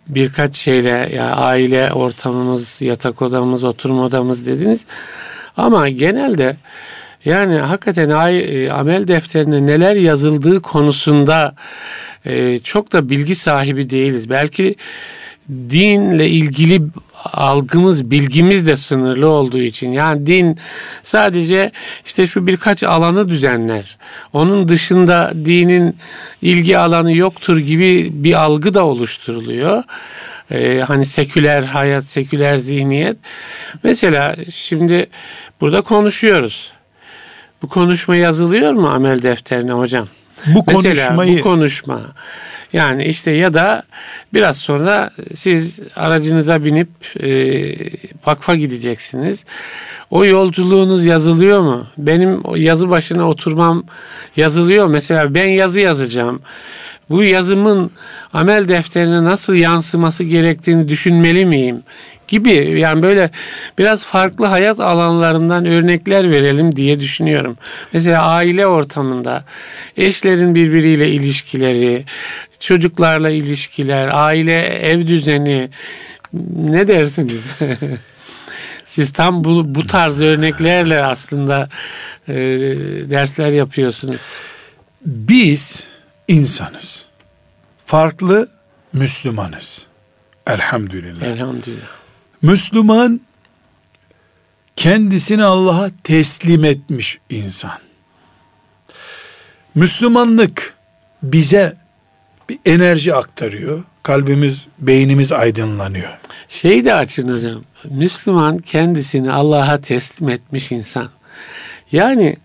[0.08, 4.86] birkaç şeyle ya aile ortamımız, yatak odamız, oturma odamız dediniz.
[5.58, 6.58] Ama genelde
[7.26, 11.56] yani hakikaten ay, e, amel defterine neler yazıldığı konusunda
[12.26, 14.30] e, çok da bilgi sahibi değiliz.
[14.30, 14.76] Belki
[15.50, 16.82] dinle ilgili
[17.34, 20.58] algımız, bilgimiz de sınırlı olduğu için yani din
[21.04, 21.72] sadece
[22.06, 23.98] işte şu birkaç alanı düzenler.
[24.34, 25.96] Onun dışında dinin
[26.42, 29.84] ilgi alanı yoktur gibi bir algı da oluşturuluyor.
[30.52, 33.18] Ee, hani seküler hayat, seküler zihniyet.
[33.84, 35.08] Mesela şimdi
[35.62, 36.75] burada konuşuyoruz.
[37.66, 40.08] Bu konuşma yazılıyor mu amel defterine hocam?
[40.48, 42.02] Bu Mesela konuşmayı bu konuşma
[42.74, 43.84] yani işte ya da
[44.34, 46.90] biraz sonra siz aracınıza binip
[47.24, 47.30] e,
[48.26, 49.46] vakfa gideceksiniz.
[50.12, 51.88] O yolculuğunuz yazılıyor mu?
[51.98, 53.84] Benim yazı başına oturmam
[54.38, 54.88] yazılıyor.
[54.88, 56.42] Mesela ben yazı yazacağım.
[57.10, 57.92] Bu yazımın
[58.34, 61.84] amel defterine nasıl yansıması gerektiğini düşünmeli miyim?
[62.28, 63.30] Gibi yani böyle
[63.78, 67.58] biraz farklı hayat alanlarından örnekler verelim diye düşünüyorum.
[67.94, 69.44] Mesela aile ortamında
[69.98, 72.06] eşlerin birbiriyle ilişkileri,
[72.60, 75.70] çocuklarla ilişkiler, aile ev düzeni
[76.56, 77.46] ne dersiniz?
[78.86, 81.70] Siz tam bu, bu tarz örneklerle aslında
[82.28, 82.34] e,
[83.10, 84.22] dersler yapıyorsunuz.
[85.06, 85.88] Biz
[86.28, 87.06] insanız.
[87.86, 88.48] Farklı
[88.94, 89.86] Müslümanız.
[90.48, 91.26] Elhamdülillah.
[91.26, 92.05] Elhamdülillah.
[99.76, 100.74] Müslümanlık
[101.24, 101.76] bize
[102.50, 103.84] bir enerji aktarıyor.
[104.04, 106.18] Kalbimiz, beynimiz aydınlanıyor.
[106.50, 107.64] Şeyi de açın hocam.
[107.84, 111.10] Müslüman kendisini Allah'a teslim etmiş insan.
[111.92, 112.38] Yani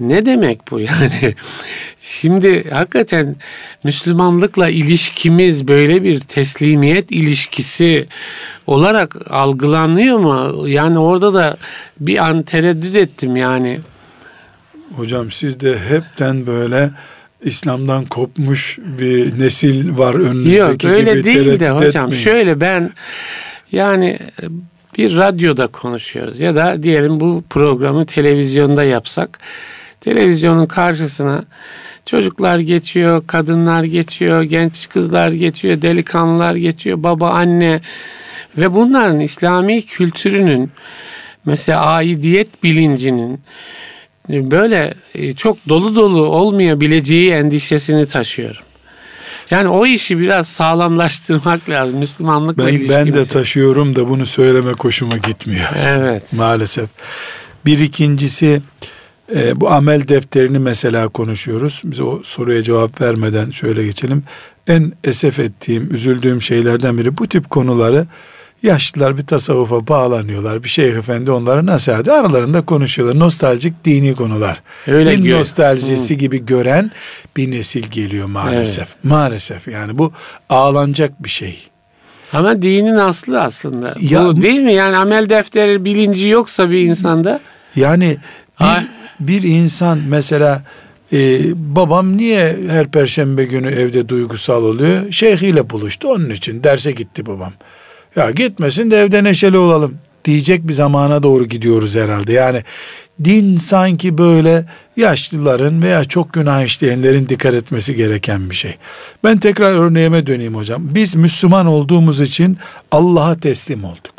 [0.00, 1.34] ne demek bu yani?
[2.02, 3.36] Şimdi hakikaten
[3.84, 8.06] Müslümanlıkla ilişkimiz böyle bir teslimiyet ilişkisi
[8.66, 10.68] olarak algılanıyor mu?
[10.68, 11.56] Yani orada da
[12.00, 13.80] bir an tereddüt ettim yani.
[14.96, 16.90] Hocam siz de hepten böyle
[17.42, 22.04] İslam'dan kopmuş bir nesil var önünüzdeki Yok, öyle gibi değil de hocam.
[22.04, 22.24] etmeyin.
[22.24, 22.90] Şöyle ben
[23.72, 24.18] yani
[24.98, 29.38] bir radyoda konuşuyoruz ya da diyelim bu programı televizyonda yapsak
[30.00, 31.44] televizyonun karşısına
[32.06, 37.80] çocuklar geçiyor, kadınlar geçiyor, genç kızlar geçiyor, delikanlılar geçiyor, baba, anne
[38.58, 40.70] ve bunların İslami kültürünün
[41.44, 43.40] mesela aidiyet bilincinin
[44.28, 48.62] böyle e, çok dolu dolu olmayabileceği endişesini taşıyorum.
[49.50, 53.06] Yani o işi biraz sağlamlaştırmak lazım Müslümanlıkla ben, ilişkimizi.
[53.06, 55.68] ben de taşıyorum da bunu söyleme hoşuma gitmiyor.
[55.86, 56.32] Evet.
[56.32, 56.90] Maalesef.
[57.66, 58.62] Bir ikincisi
[59.34, 61.82] e, bu amel defterini mesela konuşuyoruz.
[61.84, 64.22] Biz o soruya cevap vermeden şöyle geçelim.
[64.66, 68.06] En esef ettiğim, üzüldüğüm şeylerden biri bu tip konuları
[68.62, 70.64] yaşlılar bir tasavvufa bağlanıyorlar.
[70.64, 72.08] Bir şeyh efendi onlara nasihat.
[72.08, 73.18] Aralarında konuşuyorlar.
[73.18, 74.62] Nostaljik dini konular.
[74.86, 76.90] Öyle Din gö- nostaljisi gibi gören
[77.36, 78.88] bir nesil geliyor maalesef.
[79.02, 80.12] Maalesef yani bu
[80.48, 81.58] ağlanacak bir şey.
[82.32, 83.94] Ama dinin aslı aslında.
[84.00, 84.72] Ya- Bu değil mi?
[84.72, 87.40] Yani amel defteri bilinci yoksa bir insanda
[87.76, 88.18] Yani
[88.58, 88.86] Ay.
[89.20, 90.62] Bir, insan mesela
[91.12, 95.12] e, babam niye her perşembe günü evde duygusal oluyor?
[95.12, 97.52] Şeyhiyle buluştu onun için derse gitti babam.
[98.16, 102.32] Ya gitmesin de evde neşeli olalım diyecek bir zamana doğru gidiyoruz herhalde.
[102.32, 102.62] Yani
[103.24, 104.64] din sanki böyle
[104.96, 108.76] yaşlıların veya çok günah işleyenlerin dikkat etmesi gereken bir şey.
[109.24, 110.82] Ben tekrar örneğime döneyim hocam.
[110.94, 112.58] Biz Müslüman olduğumuz için
[112.90, 114.14] Allah'a teslim olduk.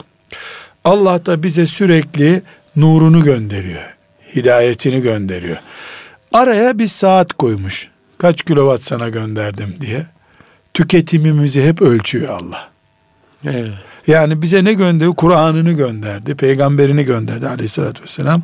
[0.86, 2.42] Allah da bize sürekli
[2.76, 3.99] nurunu gönderiyor.
[4.36, 5.58] Hidayetini gönderiyor.
[6.34, 7.88] Araya bir saat koymuş.
[8.18, 10.06] Kaç kilowatt sana gönderdim diye.
[10.74, 12.70] Tüketimimizi hep ölçüyor Allah.
[13.46, 13.74] evet.
[14.08, 15.16] Yani bize ne gönderdi?
[15.18, 18.44] Kur'an'ını gönderdi, peygamberini gönderdi aleyhissalatü vesselam.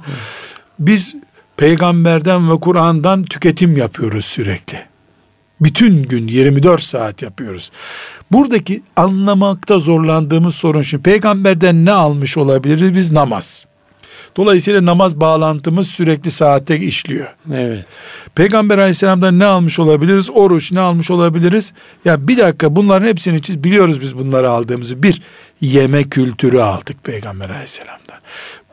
[0.80, 1.15] Biz
[1.58, 4.86] peygamberden ve Kur'an'dan tüketim yapıyoruz sürekli.
[5.62, 7.71] Bütün gün 24 saat yapıyoruz.
[8.32, 11.02] Buradaki anlamakta zorlandığımız sorun şu.
[11.02, 12.95] Peygamberden ne almış olabiliriz?
[12.95, 13.65] Biz namaz.
[14.38, 17.36] Dolayısıyla namaz bağlantımız sürekli saate işliyor.
[17.54, 17.86] evet.
[18.36, 20.30] Peygamber aleyhisselamdan ne almış olabiliriz?
[20.30, 21.74] Oruç ne almış olabiliriz?
[22.06, 25.04] Ya bir dakika bunların hepsini için biliyoruz biz bunları aldığımızı.
[25.04, 25.21] Bir,
[25.62, 28.19] yeme kültürü aldık Peygamber aleyhisselamdan.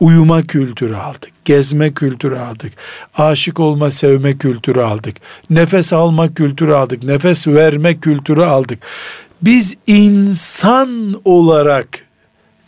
[0.00, 1.30] Uyuma kültürü aldık.
[1.44, 2.72] Gezme kültürü aldık.
[3.14, 5.16] Aşık olma, sevme kültürü aldık.
[5.50, 7.04] Nefes alma kültürü aldık.
[7.04, 8.78] Nefes verme kültürü aldık.
[9.42, 11.88] Biz insan olarak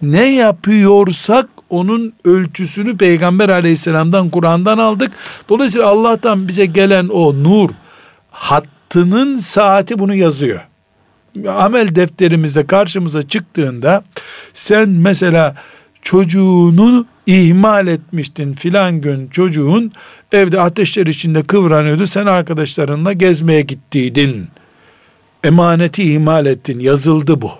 [0.02, 5.12] ne yapıyorsak onun ölçüsünü Peygamber aleyhisselamdan Kur'an'dan aldık.
[5.48, 7.70] Dolayısıyla Allah'tan bize gelen o nur
[8.30, 10.60] hattının saati bunu yazıyor.
[11.48, 14.04] Amel defterimizde karşımıza çıktığında
[14.54, 15.54] sen mesela
[16.02, 19.92] çocuğunu ihmal etmiştin filan gün çocuğun
[20.32, 24.48] evde ateşler içinde kıvranıyordu sen arkadaşlarınla gezmeye gittiydin
[25.44, 27.50] emaneti ihmal ettin yazıldı bu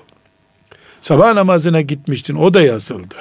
[1.00, 3.14] sabah namazına gitmiştin o da yazıldı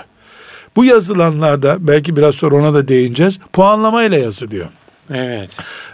[0.75, 4.69] bu yazılanlarda belki biraz sonra ona da değineceğiz puanlamayla yazılıyor
[5.13, 5.49] Evet.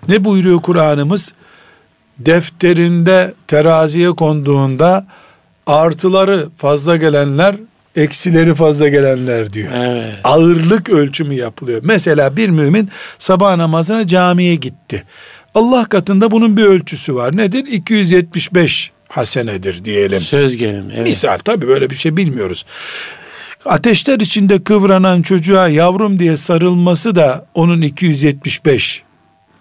[0.07, 1.33] ne buyuruyor Kur'an'ımız
[2.19, 5.07] defterinde teraziye konduğunda
[5.67, 7.55] artıları fazla gelenler
[7.95, 10.15] eksileri fazla gelenler diyor Evet.
[10.23, 11.81] ağırlık ölçümü yapılıyor.
[11.83, 12.89] Mesela bir mümin
[13.19, 15.03] sabah namazına camiye gitti.
[15.55, 17.37] Allah katında bunun bir ölçüsü var.
[17.37, 17.65] Nedir?
[17.67, 20.21] 275 hasenedir diyelim.
[20.21, 20.93] Söz gelimi.
[20.95, 21.07] Evet.
[21.07, 22.65] Misal tabii böyle bir şey bilmiyoruz.
[23.65, 29.03] Ateşler içinde kıvranan çocuğa yavrum diye sarılması da onun 275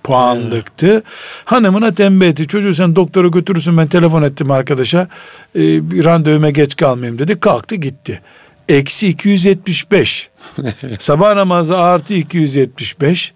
[0.04, 1.02] puanlıktı.
[1.44, 2.46] Hanımına tembih etti.
[2.46, 5.08] Çocuğu sen doktora götürürsün ben telefon ettim arkadaşa.
[5.56, 7.40] Ee, bir randevuma geç kalmayayım dedi.
[7.40, 8.20] Kalktı gitti.
[8.68, 10.30] Eksi 275.
[10.98, 13.32] Sabah namazı artı 275.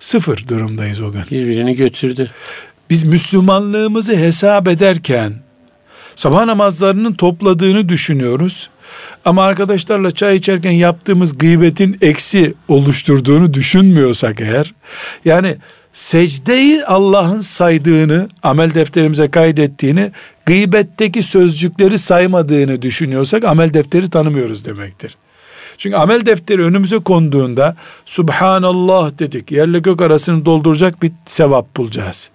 [0.00, 1.22] Sıfır durumdayız o gün.
[1.30, 2.30] Birbirini götürdü.
[2.90, 5.32] Biz Müslümanlığımızı hesap ederken
[6.16, 8.70] sabah namazlarının topladığını düşünüyoruz.
[9.26, 14.74] Ama arkadaşlarla çay içerken yaptığımız gıybetin eksi oluşturduğunu düşünmüyorsak eğer
[15.24, 15.56] yani
[15.92, 20.10] secdeyi Allah'ın saydığını amel defterimize kaydettiğini
[20.46, 25.16] gıybetteki sözcükleri saymadığını düşünüyorsak amel defteri tanımıyoruz demektir.
[25.78, 29.52] Çünkü amel defteri önümüze konduğunda Subhanallah dedik.
[29.52, 32.30] Yerle gök arasını dolduracak bir sevap bulacağız.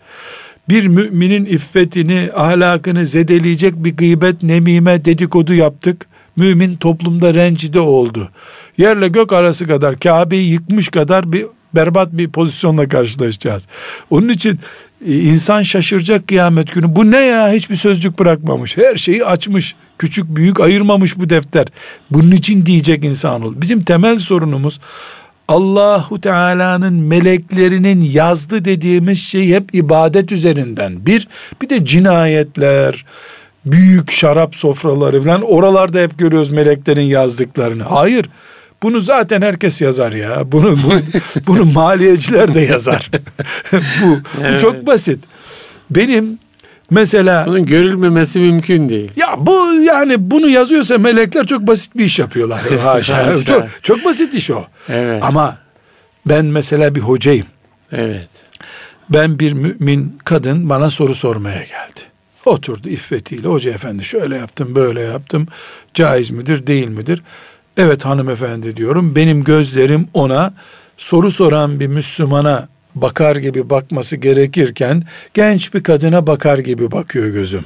[0.69, 6.10] Bir müminin iffetini, ahlakını zedeleyecek bir gıybet, nemime, dedikodu yaptık.
[6.35, 8.29] Mümin toplumda rencide oldu.
[8.77, 13.63] Yerle gök arası kadar Kabe'yi yıkmış kadar bir berbat bir pozisyonla karşılaşacağız.
[14.09, 14.59] Onun için
[15.07, 16.95] e, insan şaşıracak kıyamet günü.
[16.95, 17.51] Bu ne ya?
[17.51, 18.77] Hiçbir sözcük bırakmamış.
[18.77, 19.75] Her şeyi açmış.
[19.97, 21.67] Küçük büyük ayırmamış bu defter.
[22.11, 23.53] Bunun için diyecek insan ol.
[23.57, 24.79] Bizim temel sorunumuz
[25.47, 31.05] Allahu Teala'nın meleklerinin yazdı dediğimiz şey hep ibadet üzerinden.
[31.05, 31.27] Bir,
[31.61, 33.05] bir de cinayetler,
[33.65, 37.83] büyük şarap sofraları falan oralarda hep görüyoruz meleklerin yazdıklarını.
[37.83, 38.29] Hayır.
[38.83, 40.51] Bunu zaten herkes yazar ya.
[40.51, 40.99] Bunu bunu,
[41.47, 43.11] bunu maliyeciler de yazar.
[43.73, 44.53] bu, evet.
[44.53, 45.19] bu çok basit.
[45.89, 46.39] Benim
[46.89, 49.11] mesela bunun görülmemesi mümkün değil.
[49.15, 52.61] Ya bu yani bunu yazıyorsa melekler çok basit bir iş yapıyorlar.
[52.83, 53.43] Haşa.
[53.45, 54.65] çok çok basit iş o.
[54.89, 55.23] Evet.
[55.23, 55.57] Ama
[56.25, 57.47] ben mesela bir hocayım.
[57.91, 58.29] Evet.
[59.09, 62.10] Ben bir mümin kadın bana soru sormaya geldi.
[62.45, 65.47] Oturdu iffetiyle hoca efendi şöyle yaptım böyle yaptım
[65.93, 67.23] caiz midir değil midir?
[67.77, 69.15] Evet hanımefendi diyorum.
[69.15, 70.53] Benim gözlerim ona
[70.97, 77.65] soru soran bir Müslümana bakar gibi bakması gerekirken genç bir kadına bakar gibi bakıyor gözüm.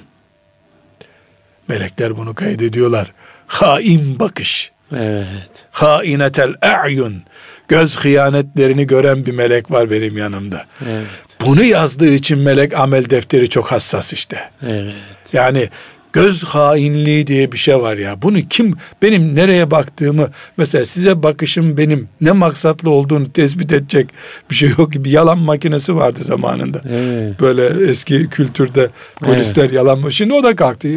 [1.68, 3.14] Melekler bunu kaydediyorlar.
[3.48, 4.72] Hain bakış.
[4.92, 5.66] Evet.
[5.72, 7.24] Hainetel a'yun.
[7.68, 10.66] Göz hıyanetlerini gören bir melek var benim yanımda.
[10.90, 11.06] Evet.
[11.46, 14.40] Bunu yazdığı için melek amel defteri çok hassas işte.
[14.62, 14.94] Evet.
[15.34, 15.70] Yani
[16.16, 18.22] göz hainliği diye bir şey var ya.
[18.22, 24.10] Bunu kim benim nereye baktığımı mesela size bakışım benim ne maksatlı olduğunu tespit edecek
[24.50, 26.82] bir şey yok gibi yalan makinesi vardı zamanında.
[26.90, 27.40] Evet.
[27.42, 29.74] Böyle eski kültürde polisler evet.
[29.74, 30.90] yalan şimdi o da kalktı.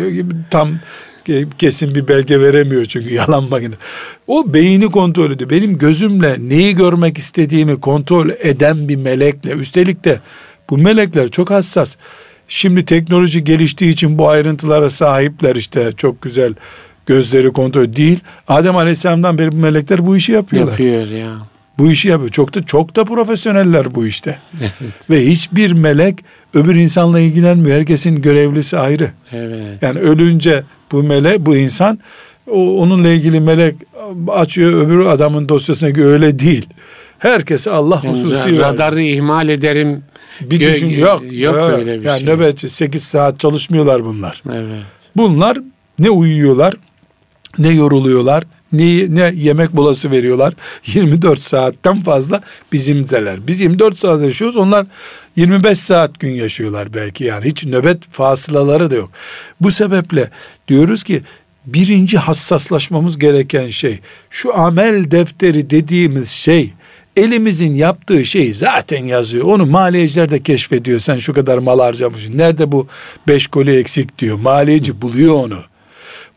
[0.50, 0.78] Tam
[1.58, 3.74] kesin bir belge veremiyor çünkü yalan makine.
[4.26, 5.50] O beyni kontrol ediyor.
[5.50, 10.20] Benim gözümle neyi görmek istediğimi kontrol eden bir melekle üstelik de
[10.70, 11.96] bu melekler çok hassas.
[12.48, 16.54] Şimdi teknoloji geliştiği için bu ayrıntılara sahipler işte çok güzel
[17.06, 18.20] gözleri kontrol değil.
[18.48, 20.72] Adem Aleyhisselam'dan beri bu melekler bu işi yapıyorlar.
[20.72, 21.28] Yapıyor ya.
[21.78, 22.30] Bu işi yapıyor.
[22.30, 24.38] Çok da çok da profesyoneller bu işte.
[24.60, 25.10] Evet.
[25.10, 27.76] Ve hiçbir melek öbür insanla ilgilenmiyor.
[27.76, 29.10] Herkesin görevlisi ayrı.
[29.32, 29.82] Evet.
[29.82, 31.98] Yani ölünce bu melek, bu insan
[32.50, 33.74] o, onunla ilgili melek
[34.28, 36.66] açıyor öbür adamın dosyasına öyle değil.
[37.18, 40.02] Herkese Allah yani hususi radarı ihmal ederim
[40.40, 41.22] bir Gö- düşün yok.
[41.30, 41.78] Yok evet.
[41.78, 42.28] öyle bir yani şey.
[42.28, 44.42] nöbetçi 8 saat çalışmıyorlar bunlar.
[44.54, 44.82] Evet.
[45.16, 45.58] Bunlar
[45.98, 46.74] ne uyuyorlar
[47.58, 50.54] ne yoruluyorlar ne, ne yemek molası veriyorlar.
[50.86, 52.40] 24 saatten fazla
[52.72, 53.46] bizimdeler.
[53.46, 54.56] Biz 24 saat yaşıyoruz.
[54.56, 54.86] Onlar
[55.36, 57.44] 25 saat gün yaşıyorlar belki yani.
[57.44, 59.10] Hiç nöbet fasılaları da yok.
[59.60, 60.30] Bu sebeple
[60.68, 61.22] diyoruz ki
[61.66, 64.00] birinci hassaslaşmamız gereken şey
[64.30, 66.72] şu amel defteri dediğimiz şey
[67.16, 69.44] elimizin yaptığı şey zaten yazıyor.
[69.44, 71.00] Onu maliyeciler de keşfediyor.
[71.00, 72.38] Sen şu kadar mal harcamışsın.
[72.38, 72.86] Nerede bu
[73.28, 74.38] beş koli eksik diyor.
[74.38, 75.58] Maliyeci buluyor onu.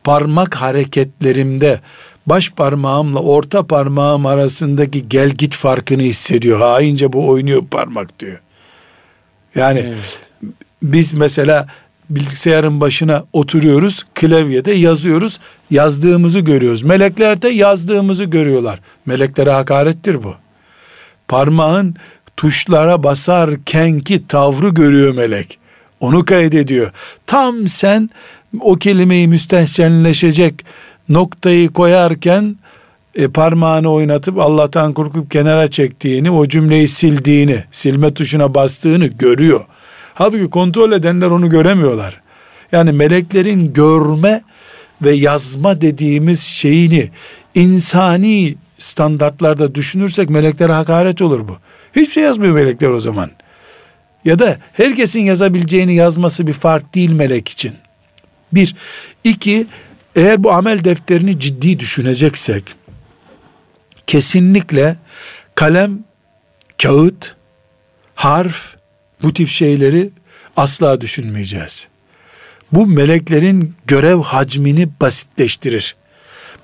[0.04, 1.80] Parmak hareketlerimde
[2.26, 6.60] baş parmağımla orta parmağım arasındaki gel git farkını hissediyor.
[6.60, 8.40] Haince bu oynuyor parmak diyor.
[9.56, 10.20] Yani evet.
[10.84, 11.68] biz mesela
[12.10, 16.84] bilgisayarın başına oturuyoruz, klavyede yazıyoruz, yazdığımızı görüyoruz.
[16.84, 18.80] Melekler de yazdığımızı görüyorlar.
[19.06, 20.36] Meleklere hakarettir bu
[21.28, 21.96] parmağın
[22.38, 25.60] tuşlara basarken ki tavrı görüyor melek.
[26.00, 26.92] Onu kaydediyor.
[27.26, 28.10] Tam sen
[28.60, 30.66] o kelimeyi müstehcenleşecek
[31.14, 32.56] noktayı koyarken
[33.16, 39.66] e, parmağını oynatıp Allah'tan korkup kenara çektiğini, o cümleyi sildiğini, silme tuşuna bastığını görüyor.
[40.14, 42.22] Halbuki kontrol edenler onu göremiyorlar.
[42.72, 44.42] Yani meleklerin görme
[45.02, 47.10] ve yazma dediğimiz şeyini
[47.56, 51.58] insani standartlarda düşünürsek meleklere hakaret olur bu.
[51.96, 53.32] Hiçbir şey yazmıyor melekler o zaman.
[54.26, 57.74] Ya da herkesin yazabileceğini yazması bir fark değil melek için.
[58.54, 58.76] Bir.
[59.24, 59.68] iki
[60.16, 62.64] eğer bu amel defterini ciddi düşüneceksek
[64.12, 64.96] kesinlikle
[65.56, 66.00] kalem,
[66.84, 67.36] kağıt,
[68.16, 68.76] harf
[69.24, 70.10] bu tip şeyleri
[70.58, 71.88] asla düşünmeyeceğiz.
[72.72, 75.96] Bu meleklerin görev hacmini basitleştirir.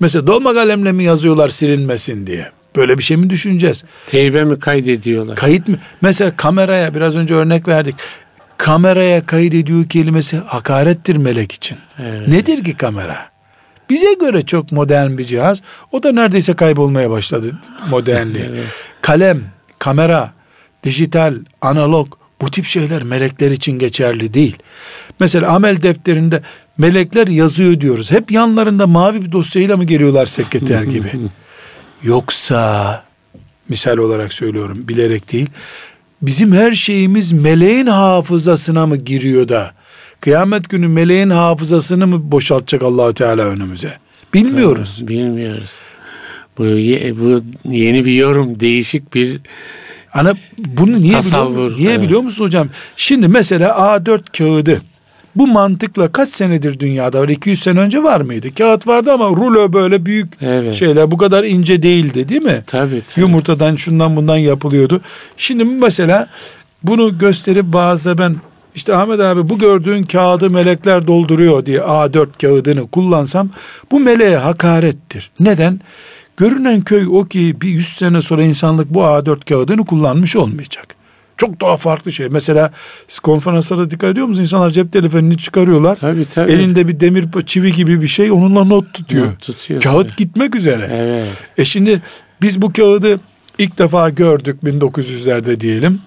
[0.00, 2.50] Mesela dolma kalemle mi yazıyorlar silinmesin diye.
[2.76, 3.84] Böyle bir şey mi düşüneceğiz?
[4.06, 5.36] Teybe mi kaydediyorlar?
[5.36, 5.76] Kayıt mı?
[6.00, 7.94] Mesela kameraya biraz önce örnek verdik.
[8.56, 11.78] Kameraya kaydediyor kelimesi hakarettir melek için.
[11.98, 12.28] Evet.
[12.28, 13.37] Nedir ki kamera?
[13.90, 15.62] Bize göre çok modern bir cihaz.
[15.92, 17.58] O da neredeyse kaybolmaya başladı
[17.90, 18.44] modernliği.
[18.48, 18.64] evet.
[19.02, 19.42] Kalem,
[19.78, 20.32] kamera,
[20.84, 22.08] dijital, analog
[22.40, 24.56] bu tip şeyler melekler için geçerli değil.
[25.20, 26.42] Mesela amel defterinde
[26.78, 28.10] melekler yazıyor diyoruz.
[28.10, 31.10] Hep yanlarında mavi bir dosyayla mı geliyorlar sekreter gibi?
[32.02, 33.04] Yoksa
[33.68, 35.50] misal olarak söylüyorum bilerek değil.
[36.22, 39.72] Bizim her şeyimiz meleğin hafızasına mı giriyor da
[40.20, 43.92] kıyamet günü meleğin hafızasını mı boşaltacak Allahu Teala önümüze?
[44.34, 45.08] Bilmiyoruz.
[45.08, 45.70] Bilmiyoruz.
[46.58, 47.42] Bu, bu
[47.72, 49.40] yeni bir yorum, değişik bir
[50.14, 52.02] Ana bunu niye Tasavvur, biliyor, niye evet.
[52.02, 52.68] biliyor musun hocam?
[52.96, 54.82] Şimdi mesela A4 kağıdı
[55.36, 57.28] bu mantıkla kaç senedir dünyada var?
[57.28, 58.54] 200 sene önce var mıydı?
[58.54, 60.74] Kağıt vardı ama rulo böyle büyük evet.
[60.74, 62.62] şeyler bu kadar ince değildi değil mi?
[62.66, 63.20] Tabii, tabii.
[63.20, 65.00] Yumurtadan şundan bundan yapılıyordu.
[65.36, 66.28] Şimdi mesela
[66.82, 68.36] bunu gösterip bazıda ben
[68.74, 73.50] işte Ahmet abi bu gördüğün kağıdı melekler dolduruyor diye A4 kağıdını kullansam
[73.90, 75.30] bu meleğe hakarettir.
[75.40, 75.80] Neden?
[76.36, 80.98] Görünen köy o ki bir yüz sene sonra insanlık bu A4 kağıdını kullanmış olmayacak.
[81.36, 82.28] Çok daha farklı şey.
[82.28, 82.72] Mesela
[83.08, 84.48] siz konferanslara dikkat ediyor musunuz?
[84.48, 85.96] İnsanlar cep telefonunu çıkarıyorlar.
[85.96, 86.52] Tabii, tabii.
[86.52, 89.26] Elinde bir demir çivi gibi bir şey onunla not tutuyor.
[89.26, 90.16] Not tutuyor Kağıt tabii.
[90.16, 90.88] gitmek üzere.
[90.92, 91.28] Evet.
[91.58, 92.02] E şimdi
[92.42, 93.20] biz bu kağıdı
[93.58, 96.00] ilk defa gördük 1900'lerde diyelim.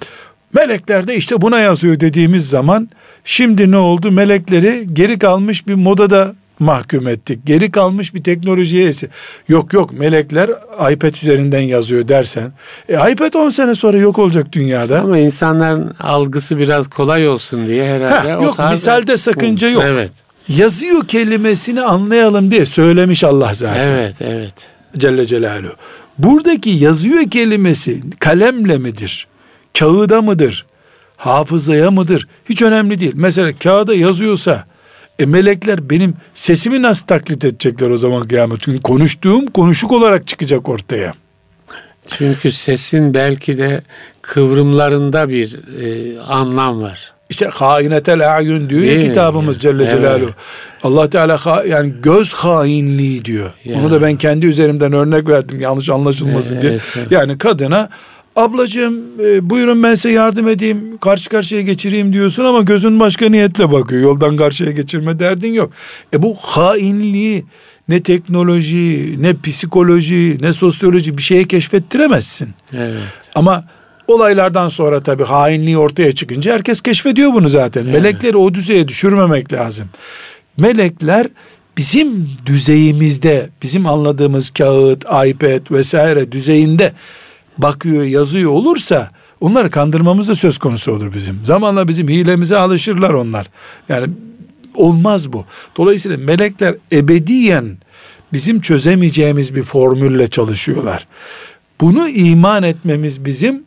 [0.54, 2.89] Melekler de işte buna yazıyor dediğimiz zaman
[3.24, 4.12] şimdi ne oldu?
[4.12, 7.39] Melekleri geri kalmış bir modada mahkum ettik.
[7.45, 9.10] Geri kalmış bir teknolojiye esi.
[9.47, 10.49] Yok yok melekler
[10.91, 12.52] iPad üzerinden yazıyor dersen.
[12.89, 14.99] E, iPad 10 sene sonra yok olacak dünyada.
[14.99, 18.30] Ama insanların algısı biraz kolay olsun diye herhalde.
[18.30, 19.84] Heh, yok tarzda, misalde sakınca yok.
[19.86, 20.12] Evet.
[20.47, 23.86] Yazıyor kelimesini anlayalım diye söylemiş Allah zaten.
[23.86, 24.56] Evet evet.
[24.97, 25.74] Celle Celaluhu.
[26.18, 29.28] Buradaki yazıyor kelimesi kalemle midir?
[29.80, 30.66] Kağıda mıdır?
[31.18, 32.28] Hafızaya mıdır?
[32.50, 33.14] Hiç önemli değil.
[33.16, 34.66] Mesela kağıda yazıyorsa
[35.20, 38.62] e melekler benim sesimi nasıl taklit edecekler o zaman kıyamet?
[38.62, 41.14] Çünkü konuştuğum konuşuk olarak çıkacak ortaya.
[42.08, 43.82] Çünkü sesin belki de
[44.22, 47.14] kıvrımlarında bir e, anlam var.
[47.30, 49.62] İşte hainetel a'yun diyor Değil ya kitabımız mi?
[49.62, 49.94] Celle evet.
[49.94, 50.32] Celaluhu.
[50.84, 53.52] Allah Teala yani göz hainliği diyor.
[53.64, 53.80] Ya.
[53.80, 56.72] Onu da ben kendi üzerimden örnek verdim yanlış anlaşılmasın evet, diye.
[56.72, 57.12] Evet.
[57.12, 57.90] Yani kadına
[58.36, 63.72] ablacığım e, buyurun ben size yardım edeyim karşı karşıya geçireyim diyorsun ama gözün başka niyetle
[63.72, 65.72] bakıyor yoldan karşıya geçirme derdin yok.
[66.14, 67.46] E bu hainliği
[67.90, 72.50] ne teknoloji ne psikoloji ne sosyoloji bir şeye keşfettiremezsin.
[72.74, 73.02] Evet.
[73.36, 73.66] Ama
[74.08, 77.84] olaylardan sonra tabii hainliği ortaya çıkınca herkes keşfediyor bunu zaten.
[77.84, 77.94] Evet.
[77.94, 79.90] Melekleri o düzeye düşürmemek lazım.
[80.58, 81.28] Melekler
[81.78, 86.92] bizim düzeyimizde bizim anladığımız kağıt, iPad vesaire düzeyinde
[87.62, 89.09] bakıyor, yazıyor olursa
[89.41, 91.45] onları kandırmamız da söz konusu olur bizim.
[91.45, 93.47] Zamanla bizim hilemize alışırlar onlar.
[93.89, 94.07] Yani
[94.76, 95.45] olmaz bu.
[95.78, 97.78] Dolayısıyla melekler ebediyen
[98.34, 101.07] bizim çözemeyeceğimiz bir formülle çalışıyorlar.
[101.82, 103.64] Bunu iman etmemiz bizim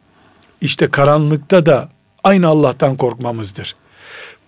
[0.61, 1.89] işte karanlıkta da
[2.25, 3.75] aynı Allah'tan korkmamızdır.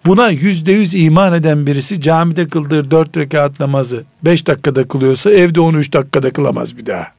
[0.06, 5.60] Buna yüzde yüz iman eden birisi camide kıldığı dört rekat namazı beş dakikada kılıyorsa evde
[5.60, 7.15] onu üç dakikada kılamaz bir daha.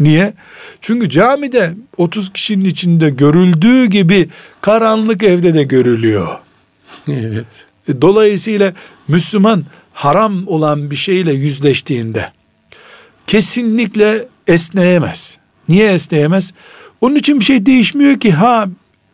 [0.00, 0.32] Niye?
[0.80, 4.28] Çünkü camide 30 kişinin içinde görüldüğü gibi
[4.60, 6.38] karanlık evde de görülüyor.
[7.08, 7.66] Evet.
[7.88, 8.72] E, dolayısıyla
[9.08, 12.32] Müslüman haram olan bir şeyle yüzleştiğinde
[13.26, 15.38] kesinlikle esneyemez.
[15.68, 16.52] Niye esneyemez?
[17.00, 18.68] Onun için bir şey değişmiyor ki ha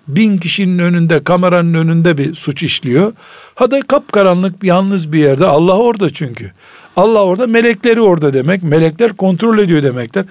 [0.09, 3.12] bin kişinin önünde kameranın önünde bir suç işliyor.
[3.54, 6.52] Ha da kapkaranlık yalnız bir yerde Allah orada çünkü.
[6.96, 8.62] Allah orada melekleri orada demek.
[8.62, 10.24] Melekler kontrol ediyor demekler.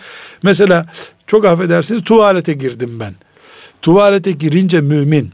[0.43, 0.86] Mesela
[1.28, 3.15] çok affedersiniz tuvalete girdim ben.
[3.82, 5.32] Tuvalete girince mümin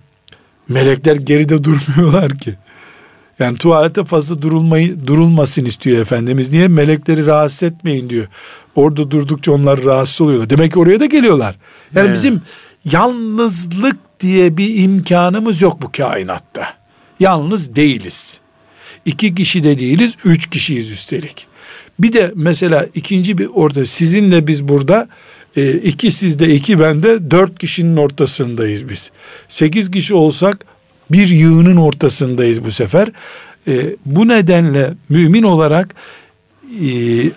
[0.68, 2.56] melekler geride durmuyorlar ki.
[3.40, 6.50] Yani tuvalete fazla durulmayı durulmasın istiyor Efendimiz.
[6.52, 6.68] Niye?
[6.68, 8.28] Melekleri rahatsız etmeyin diyor.
[8.76, 10.50] Orada durdukça onlar rahatsız oluyorlar.
[10.50, 11.56] Demek ki oraya da geliyorlar.
[11.96, 12.16] Yani evet.
[12.16, 12.42] bizim
[12.86, 16.74] yalnızlık diye bir imkanımız yok bu kainatta.
[17.20, 18.40] Yalnız değiliz.
[19.06, 21.48] İki kişi de değiliz, üç kişiyiz üstelik.
[22.00, 25.08] Bir de mesela ikinci bir orada sizinle biz burada
[25.56, 29.12] e, iki sizde iki bende dört kişinin ortasındayız biz.
[29.48, 30.66] Sekiz kişi olsak
[31.12, 33.08] bir yığının ortasındayız bu sefer.
[33.68, 35.96] E, bu nedenle mümin olarak
[36.82, 36.88] e,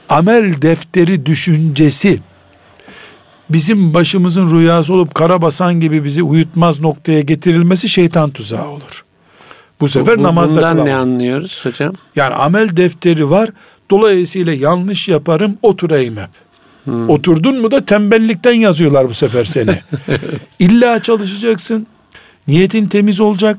[0.08, 2.20] amel defteri düşüncesi
[3.50, 9.04] bizim başımızın rüyası olup karabasan gibi bizi uyutmaz noktaya getirilmesi şeytan tuzağı olur.
[9.80, 10.86] Bu sefer bu, namazda Bundan kılamam.
[10.86, 11.92] ne anlıyoruz hocam?
[12.16, 13.50] Yani amel defteri var.
[13.90, 16.30] Dolayısıyla yanlış yaparım oturayım hep.
[16.84, 17.10] Hmm.
[17.10, 19.70] Oturdun mu da tembellikten yazıyorlar bu sefer seni.
[20.08, 20.42] evet.
[20.58, 21.86] İlla çalışacaksın.
[22.48, 23.58] Niyetin temiz olacak.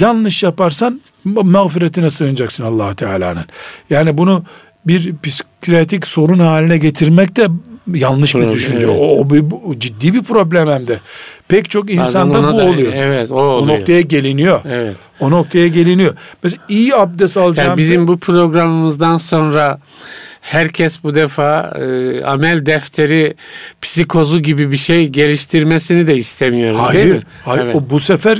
[0.00, 3.44] Yanlış yaparsan mağfiretine sığınacaksın allah Teala'nın.
[3.90, 4.44] Yani bunu
[4.86, 7.48] bir psikiyatrik sorun haline getirmek de
[7.94, 8.86] yanlış Problem, bir düşünce.
[8.86, 8.98] Evet.
[9.00, 11.00] O, o, bir, o ciddi bir problem hem de.
[11.48, 12.92] Pek çok insanda bu da, oluyor.
[12.96, 13.76] Evet, o oluyor.
[13.76, 14.60] O noktaya geliniyor.
[14.64, 14.96] Evet.
[15.20, 16.14] O noktaya geliniyor.
[16.42, 17.68] Mesela iyi abdest alacağım.
[17.68, 19.78] Yani bizim bu programımızdan sonra
[20.40, 23.34] herkes bu defa e, amel defteri
[23.82, 27.22] psikozu gibi bir şey geliştirmesini de istemiyoruz hayır, değil mi?
[27.44, 27.62] Hayır.
[27.64, 27.76] Evet.
[27.76, 28.38] O, bu sefer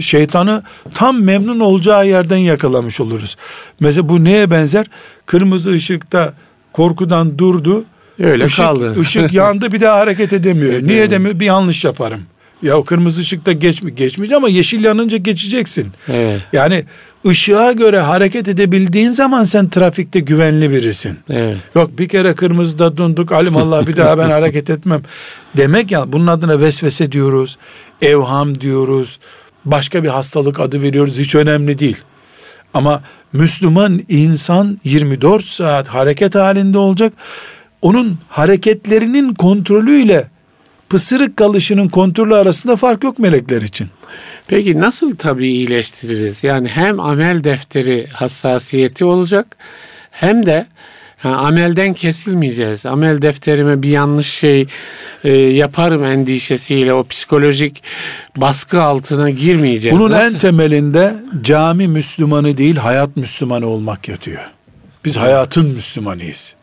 [0.00, 0.62] şeytanı
[0.94, 3.36] tam memnun olacağı yerden yakalamış oluruz.
[3.80, 4.86] Mesela bu neye benzer?
[5.26, 6.34] Kırmızı ışıkta
[6.72, 7.84] korkudan durdu.
[8.18, 9.00] Öyle ışık, kaldı.
[9.02, 10.82] Işık yandı bir daha hareket edemiyor.
[10.82, 11.40] Niye demiyor?
[11.40, 12.20] Bir yanlış yaparım.
[12.62, 15.88] Ya kırmızı ışıkta geç mi geçmeyecek ama yeşil yanınca geçeceksin.
[16.08, 16.40] Evet.
[16.52, 16.84] Yani
[17.26, 21.18] ışığa göre hareket edebildiğin zaman sen trafikte güvenli birisin.
[21.30, 21.56] Evet.
[21.74, 25.02] Yok bir kere kırmızıda donduk alim Allah bir daha ben hareket etmem.
[25.56, 27.58] Demek ya bunun adına vesvese diyoruz.
[28.02, 29.18] Evham diyoruz.
[29.64, 31.18] Başka bir hastalık adı veriyoruz.
[31.18, 31.96] Hiç önemli değil.
[32.74, 33.02] Ama
[33.32, 37.12] Müslüman insan 24 saat hareket halinde olacak.
[37.82, 40.28] Onun hareketlerinin kontrolüyle
[40.88, 43.88] pısırık kalışının kontrolü arasında fark yok melekler için.
[44.46, 46.44] Peki nasıl tabii iyileştiririz?
[46.44, 49.56] Yani hem amel defteri hassasiyeti olacak
[50.10, 50.66] hem de
[51.22, 52.86] ha, amelden kesilmeyeceğiz.
[52.86, 54.66] Amel defterime bir yanlış şey
[55.24, 57.82] e, yaparım endişesiyle o psikolojik
[58.36, 59.98] baskı altına girmeyeceğiz.
[59.98, 60.34] Bunun Nasıl?
[60.34, 64.42] en temelinde cami Müslümanı değil hayat Müslümanı olmak yatıyor.
[65.04, 66.54] Biz hayatın Müslümanıyız.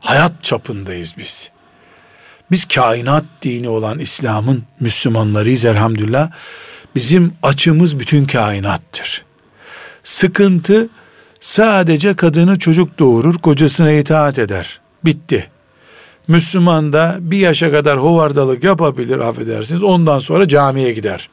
[0.00, 1.50] Hayat çapındayız biz.
[2.50, 6.30] Biz kainat dini olan İslam'ın Müslümanlarıyız elhamdülillah.
[6.94, 9.24] Bizim açımız bütün kainattır.
[10.04, 10.88] Sıkıntı
[11.40, 14.80] sadece kadını çocuk doğurur, kocasına itaat eder.
[15.04, 15.50] Bitti.
[16.28, 19.82] Müslüman da bir yaşa kadar hovardalık yapabilir affedersiniz.
[19.82, 21.28] Ondan sonra camiye gider.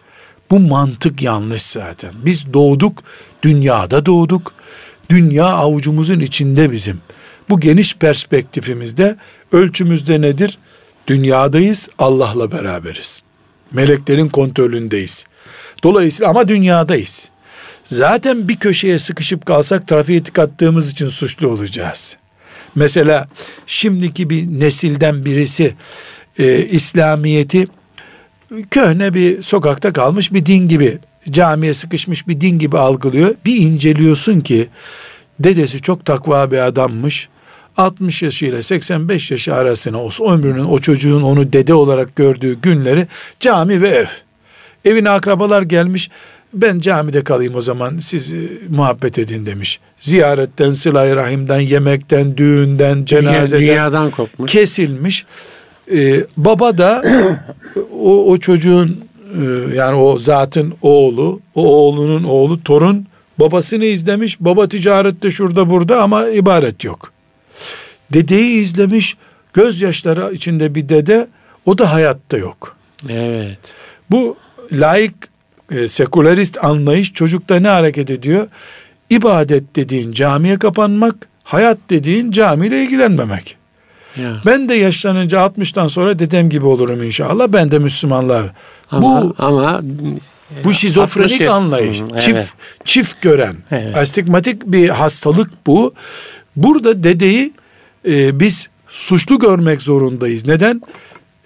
[0.52, 2.14] Bu mantık yanlış zaten.
[2.26, 3.04] Biz doğduk,
[3.44, 4.54] dünyada doğduk.
[5.10, 7.02] Dünya avucumuzun içinde bizim.
[7.50, 9.18] Bu geniş perspektifimizde
[9.52, 10.58] ölçümüzde nedir?
[11.08, 13.22] Dünyadayız, Allah'la beraberiz.
[13.72, 15.26] Meleklerin kontrolündeyiz.
[15.84, 17.30] Dolayısıyla ama dünyadayız.
[17.88, 22.18] Zaten bir köşeye sıkışıp kalsak trafiğe tıkattığımız için suçlu olacağız.
[22.76, 23.28] Mesela
[23.66, 25.76] şimdiki bir nesilden birisi
[26.40, 27.68] e, İslamiyeti
[28.72, 33.36] köhne bir sokakta kalmış bir din gibi camiye sıkışmış bir din gibi algılıyor.
[33.46, 34.68] Bir inceliyorsun ki
[35.40, 37.30] dedesi çok takva bir adammış.
[37.78, 43.08] 60 yaşıyla 85 yaşı arasına o ömrünün o çocuğun onu dede olarak gördüğü günleri
[43.40, 44.06] cami ve ev.
[44.86, 46.10] Evine akrabalar gelmiş.
[46.54, 48.38] Ben camide kalayım o zaman siz e,
[48.70, 49.80] muhabbet edin demiş.
[50.00, 54.52] Ziyaretten, sıla rahimden, yemekten, düğünden, cenazeden Dünyadan kopmuş.
[54.52, 55.26] kesilmiş.
[55.96, 57.04] Ee, baba da
[57.94, 59.04] o, o çocuğun
[59.42, 63.08] e, yani o zatın oğlu, o oğlunun oğlu, torun
[63.40, 64.40] babasını izlemiş.
[64.40, 67.12] Baba ticarette şurada burada ama ibaret yok.
[68.14, 69.18] Dedeyi izlemiş.
[69.54, 71.28] Gözyaşları içinde bir dede
[71.66, 72.76] o da hayatta yok.
[73.10, 73.60] Evet.
[74.12, 74.38] Bu
[74.72, 75.14] laik
[75.72, 78.48] e, sekülerist anlayış çocukta ne hareket ediyor?
[79.10, 83.58] İbadet dediğin camiye kapanmak, hayat dediğin camiyle ilgilenmemek.
[84.18, 84.34] Ya.
[84.46, 87.48] Ben de yaşlanınca 60'tan sonra dedem gibi olurum inşallah.
[87.50, 88.52] Ben de Müslümanlar.
[88.92, 89.82] Ama, bu ama
[90.64, 92.02] bu şizofrenik 60 yaş- anlayış.
[92.02, 92.54] Hı, Çift evet.
[92.86, 93.56] çift gören.
[93.72, 93.98] Evet.
[93.98, 95.94] Astigmatik bir hastalık bu.
[96.56, 97.54] Burada dedeyi
[98.08, 100.48] e, biz suçlu görmek zorundayız.
[100.48, 100.82] Neden?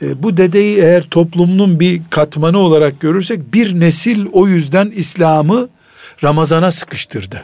[0.02, 5.70] E, bu dedeyi eğer toplumun bir katmanı olarak görürsek bir nesil o yüzden İslam'ı
[6.24, 7.43] Ramazan'a sıkıştırdı.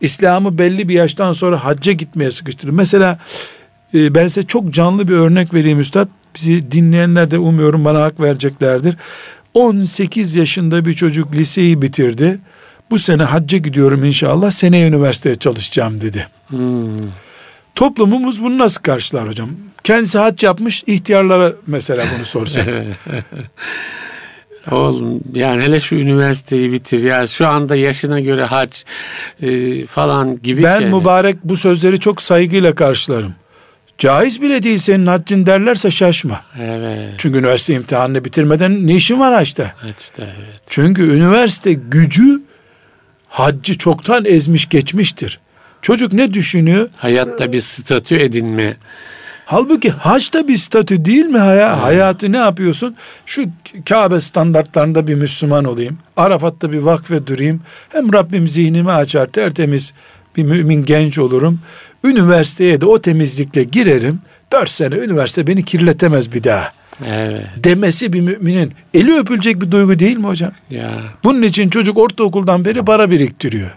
[0.00, 2.72] İslam'ı belli bir yaştan sonra hacca gitmeye sıkıştırdı.
[2.72, 3.18] Mesela
[3.94, 6.08] e, ben size çok canlı bir örnek vereyim üstad.
[6.34, 8.96] Bizi dinleyenler de umuyorum bana hak vereceklerdir.
[9.54, 12.38] 18 yaşında bir çocuk liseyi bitirdi.
[12.90, 14.50] Bu sene hacca gidiyorum inşallah.
[14.50, 16.28] Seneye üniversiteye çalışacağım dedi.
[16.48, 17.25] Hmm.
[17.76, 19.50] Toplumumuz bunu nasıl karşılar hocam?
[19.84, 22.68] Kendisi hac yapmış ihtiyarlara mesela bunu sorsak.
[24.70, 28.76] Oğlum yani hele şu üniversiteyi bitir ya şu anda yaşına göre hac
[29.42, 30.94] e, falan gibi ben şeyler.
[30.94, 33.34] mübarek bu sözleri çok saygıyla karşılarım.
[33.98, 36.44] Caiz bile değil senin haccın derlerse şaşma.
[36.60, 37.14] Evet.
[37.18, 39.72] Çünkü üniversite imtihanını bitirmeden ne işin var haçta?
[39.76, 40.60] Haçta evet.
[40.66, 42.42] Çünkü üniversite gücü
[43.28, 45.40] haccı çoktan ezmiş geçmiştir.
[45.86, 46.88] Çocuk ne düşünüyor?
[46.96, 48.76] Hayatta bir statü edinme.
[49.44, 51.38] Halbuki hac da bir statü değil mi?
[51.38, 52.96] Haya, Hayatı ne yapıyorsun?
[53.26, 53.44] Şu
[53.88, 55.98] Kabe standartlarında bir Müslüman olayım.
[56.16, 57.60] Arafat'ta bir vakfe durayım.
[57.88, 59.92] Hem Rabbim zihnimi açar tertemiz
[60.36, 61.60] bir mümin genç olurum.
[62.04, 64.20] Üniversiteye de o temizlikle girerim.
[64.52, 66.72] Dört sene üniversite beni kirletemez bir daha.
[67.06, 67.46] Evet.
[67.56, 70.52] Demesi bir müminin eli öpülecek bir duygu değil mi hocam?
[70.70, 70.90] Ya.
[71.24, 73.70] Bunun için çocuk ortaokuldan beri para biriktiriyor.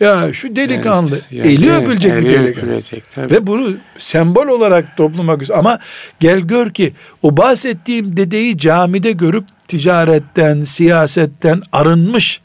[0.00, 2.68] Ya şu delikanlı Yani eli evet, öpülecek bir eli delikanlı.
[2.68, 3.34] öpülecek, tabii.
[3.34, 5.78] Ve bunu sembol olarak topluma göz ama
[6.20, 6.92] gel gör ki
[7.22, 12.40] o bahsettiğim dedeyi camide görüp ticaretten, siyasetten arınmış.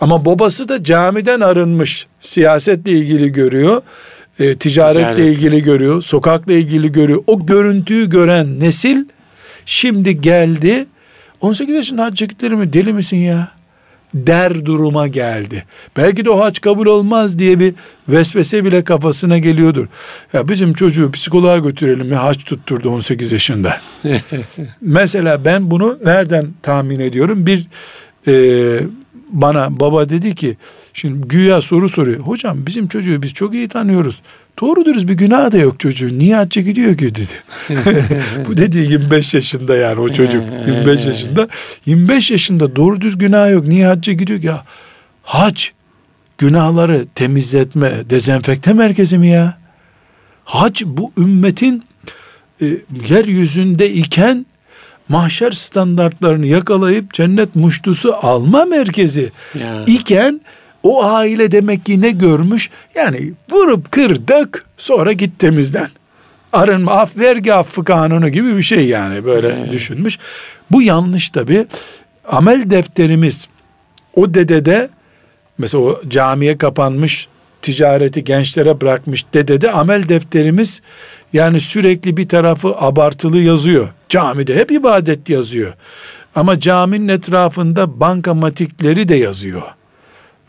[0.00, 2.06] Ama babası da camiden arınmış.
[2.20, 3.82] Siyasetle ilgili görüyor.
[4.40, 5.18] e, ticaretle Ticaret.
[5.18, 7.22] ilgili görüyor, sokakla ilgili görüyor.
[7.26, 9.04] O görüntüyü gören nesil
[9.66, 10.86] şimdi geldi.
[11.40, 12.72] 18 yaşında hacca gidilir mi?
[12.72, 13.48] Deli misin ya?
[14.14, 15.64] Der duruma geldi.
[15.96, 17.74] Belki de o hac kabul olmaz diye bir
[18.08, 19.86] vesvese bile kafasına geliyordur.
[20.32, 23.80] Ya bizim çocuğu psikoloğa götürelim ya hac tutturdu 18 yaşında.
[24.80, 27.46] Mesela ben bunu nereden tahmin ediyorum?
[27.46, 27.66] Bir
[28.26, 28.80] e,
[29.34, 30.56] bana baba dedi ki
[30.92, 32.20] şimdi güya soru soruyor.
[32.20, 34.22] Hocam bizim çocuğu biz çok iyi tanıyoruz.
[34.60, 36.18] Doğru dürüst bir günah da yok çocuğun.
[36.18, 37.32] Niye hacca gidiyor ki dedi.
[38.48, 40.42] Bu dedi 25 yaşında yani o çocuk.
[40.66, 41.48] 25 yaşında.
[41.86, 43.66] 25 yaşında doğru düz günah yok.
[43.66, 44.46] Niye hacca gidiyor ki?
[44.46, 44.64] Ya
[45.22, 45.64] hac
[46.38, 49.58] günahları temizletme, dezenfekte merkezi mi ya?
[50.44, 51.84] Hac bu ümmetin
[52.62, 52.66] e,
[53.08, 54.46] yeryüzünde iken
[55.08, 59.84] mahşer standartlarını yakalayıp cennet muştusu alma merkezi Ya.
[59.86, 60.40] iken
[60.82, 62.70] o aile demek ki ne görmüş?
[62.94, 65.88] Yani vurup kır dök sonra git temizden.
[66.52, 70.18] Arınma af vergi affı kanunu gibi bir şey yani böyle düşünmüş.
[70.70, 71.66] Bu yanlış tabi.
[72.28, 73.48] Amel defterimiz
[74.14, 74.88] o dedede
[75.58, 77.28] mesela o camiye kapanmış
[77.62, 80.82] ticareti gençlere bırakmış dedede amel defterimiz
[81.32, 83.88] yani sürekli bir tarafı abartılı yazıyor.
[84.14, 85.74] Camide hep ibadet yazıyor.
[86.34, 89.62] Ama caminin etrafında bankamatikleri de yazıyor.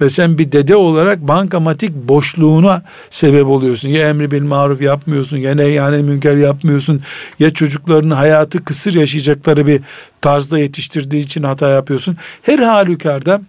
[0.02, 3.90] Ve sen bir dede olarak bankamatik boşluğuna sebep oluyorsun.
[3.90, 7.02] Ya emri bil maruf yapmıyorsun, ya neyyanel münker yapmıyorsun,
[7.40, 9.82] ya çocuklarının hayatı kısır yaşayacakları bir
[10.22, 12.18] tarzda yetiştirdiği için hata yapıyorsun.
[12.42, 13.42] Her halükarda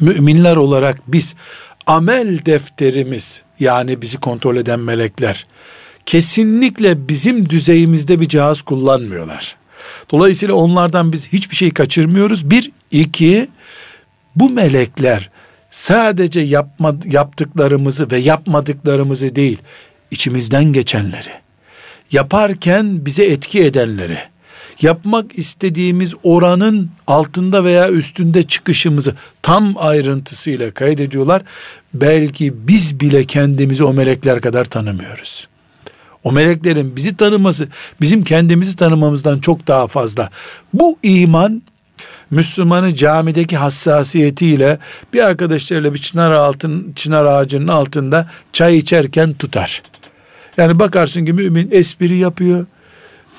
[0.00, 1.34] müminler olarak biz
[1.86, 5.46] amel defterimiz yani bizi kontrol eden melekler
[6.06, 9.56] kesinlikle bizim düzeyimizde bir cihaz kullanmıyorlar.
[10.10, 12.50] Dolayısıyla onlardan biz hiçbir şey kaçırmıyoruz.
[12.50, 13.48] Bir, iki,
[14.36, 15.30] bu melekler
[15.70, 19.58] sadece yapma, yaptıklarımızı ve yapmadıklarımızı değil,
[20.10, 21.30] içimizden geçenleri,
[22.12, 24.18] yaparken bize etki edenleri,
[24.82, 31.42] yapmak istediğimiz oranın altında veya üstünde çıkışımızı tam ayrıntısıyla kaydediyorlar.
[31.94, 35.48] Belki biz bile kendimizi o melekler kadar tanımıyoruz.
[36.26, 37.68] O meleklerin bizi tanıması
[38.00, 40.30] bizim kendimizi tanımamızdan çok daha fazla.
[40.74, 41.62] Bu iman
[42.30, 44.78] Müslümanı camideki hassasiyetiyle
[45.12, 49.82] bir arkadaşlarıyla bir çınar altın çınar ağacının altında çay içerken tutar.
[50.56, 52.66] Yani bakarsın ki mümin espri yapıyor,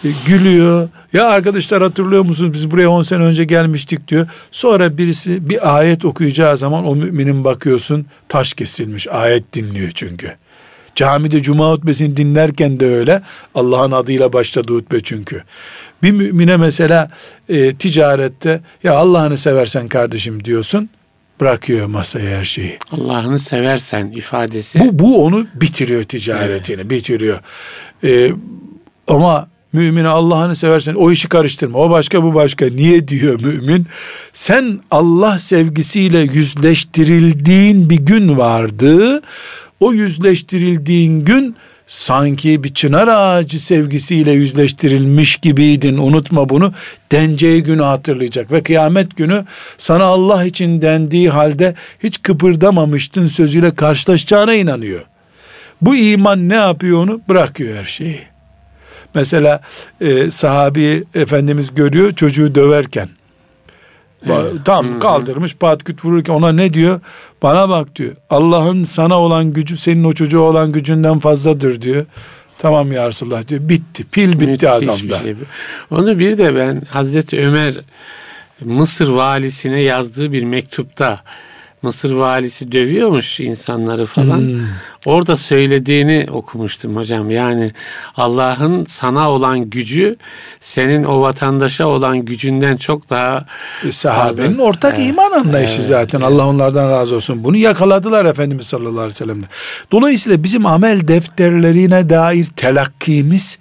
[0.03, 0.89] e, gülüyor.
[1.13, 4.27] Ya arkadaşlar hatırlıyor musunuz biz buraya 10 sene önce gelmiştik diyor.
[4.51, 9.07] Sonra birisi bir ayet okuyacağı zaman o müminin bakıyorsun taş kesilmiş.
[9.07, 10.35] Ayet dinliyor çünkü.
[10.97, 13.21] Camide cuma hutbesini dinlerken de öyle.
[13.55, 15.43] Allah'ın adıyla başladı hutbe çünkü.
[16.03, 17.11] Bir mümine mesela
[17.49, 20.89] e, ticarette ya Allah'ını seversen kardeşim diyorsun.
[21.39, 22.77] Bırakıyor masaya her şeyi.
[22.91, 24.79] Allah'ını seversen ifadesi.
[24.79, 27.39] Bu, bu onu bitiriyor ticaretini, bitiriyor.
[28.03, 28.31] Ee,
[29.07, 31.79] ama mümine Allah'ını seversen o işi karıştırma.
[31.79, 32.65] O başka bu başka.
[32.65, 33.87] Niye diyor mümin?
[34.33, 39.21] Sen Allah sevgisiyle yüzleştirildiğin bir gün vardı.
[39.79, 41.55] O yüzleştirildiğin gün
[41.87, 46.73] sanki bir çınar ağacı sevgisiyle yüzleştirilmiş gibiydin unutma bunu
[47.11, 49.45] deneceği günü hatırlayacak ve kıyamet günü
[49.77, 55.05] sana Allah için dendiği halde hiç kıpırdamamıştın sözüyle karşılaşacağına inanıyor.
[55.81, 57.21] Bu iman ne yapıyor onu?
[57.29, 58.21] Bırakıyor her şeyi.
[59.15, 59.61] Mesela
[60.01, 63.09] e, sahabi Efendimiz görüyor çocuğu döverken.
[64.65, 66.99] Tam kaldırmış patküt vururken ona ne diyor?
[67.41, 68.15] Bana bak diyor.
[68.29, 72.05] Allah'ın sana olan gücü senin o çocuğa olan gücünden fazladır diyor.
[72.57, 73.61] Tamam ya Resulullah diyor.
[73.69, 74.03] Bitti.
[74.11, 75.19] Pil bitti Müthiş bir adamda.
[75.19, 75.95] şey bu.
[75.95, 77.73] Onu bir de ben Hazreti Ömer
[78.65, 81.21] Mısır valisine yazdığı bir mektupta
[81.81, 84.37] Mısır valisi dövüyormuş insanları falan.
[84.37, 84.59] Hmm.
[85.05, 87.31] Orada söylediğini okumuştum hocam.
[87.31, 87.71] Yani
[88.15, 90.15] Allah'ın sana olan gücü
[90.59, 93.45] senin o vatandaşa olan gücünden çok daha
[93.87, 94.63] E, sahabenin fazla.
[94.63, 95.09] ortak Evet.
[95.09, 96.21] iman anlayışı zaten.
[96.21, 97.43] Allah onlardan razı olsun.
[97.43, 99.45] Bunu yakaladılar Efendimiz sallallahu aleyhi ve sellem'de.
[99.91, 103.57] Dolayısıyla bizim amel defterlerine dair telakkimiz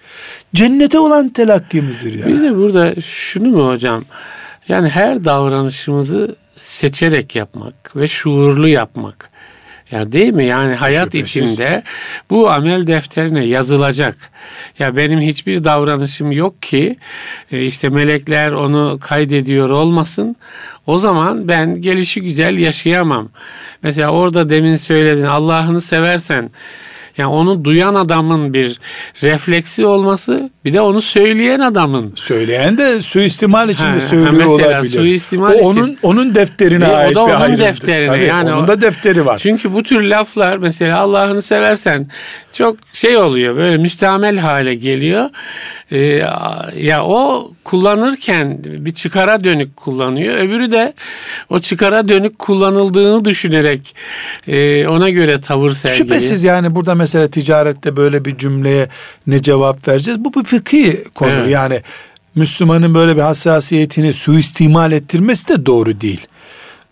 [0.54, 2.26] cennete olan telakkimizdir ya.
[2.26, 4.02] Bir de burada şunu mu hocam?
[4.68, 9.30] Yani her davranışımızı seçerek yapmak ve şuurlu yapmak.
[9.90, 10.44] Ya değil mi?
[10.44, 11.28] Yani hayat Şüphesiz.
[11.28, 11.82] içinde
[12.30, 14.16] bu amel defterine yazılacak.
[14.78, 16.96] Ya benim hiçbir davranışım yok ki
[17.52, 20.36] e, işte melekler onu kaydediyor olmasın.
[20.86, 23.28] O zaman ben gelişi güzel yaşayamam.
[23.82, 26.50] Mesela orada demin söyledin Allah'ını seversen
[27.18, 28.80] Yani onu duyan adamın bir
[29.22, 32.12] refleksi olması bir de onu söyleyen adamın.
[32.16, 34.92] Söyleyen de suistimal için de Ha, söylüyor mesela olabilir.
[34.98, 35.64] suistimal o için.
[35.64, 37.60] onun onun defterine E, o ait da onun bir ayrıntı.
[37.60, 39.38] defterine, Tabii, yani onun o- da defteri var.
[39.38, 42.08] Çünkü bu tür laflar mesela Allah'ını seversen
[42.52, 45.30] çok şey oluyor böyle müstamel hale geliyor.
[45.92, 45.98] Ee,
[46.76, 50.34] ya o kullanırken bir çıkara dönük kullanıyor.
[50.34, 50.94] Öbürü de
[51.50, 53.94] o çıkara dönük kullanıldığını düşünerek
[54.48, 56.06] e, ona göre tavır sergiliyor.
[56.06, 58.88] Şüphesiz yani burada mesela ticarette böyle bir cümleye
[59.26, 60.24] ne cevap vereceğiz?
[60.24, 61.30] Bu bir fıkhi konu.
[61.30, 61.50] Evet.
[61.50, 61.82] Yani
[62.34, 66.26] Müslümanın böyle bir hassasiyetini suistimal ettirmesi de doğru değil.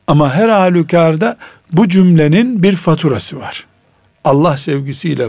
[0.06, 1.36] Ama her halükarda
[1.72, 3.66] bu cümlenin bir faturası var.
[4.24, 5.28] Allah sevgisiyle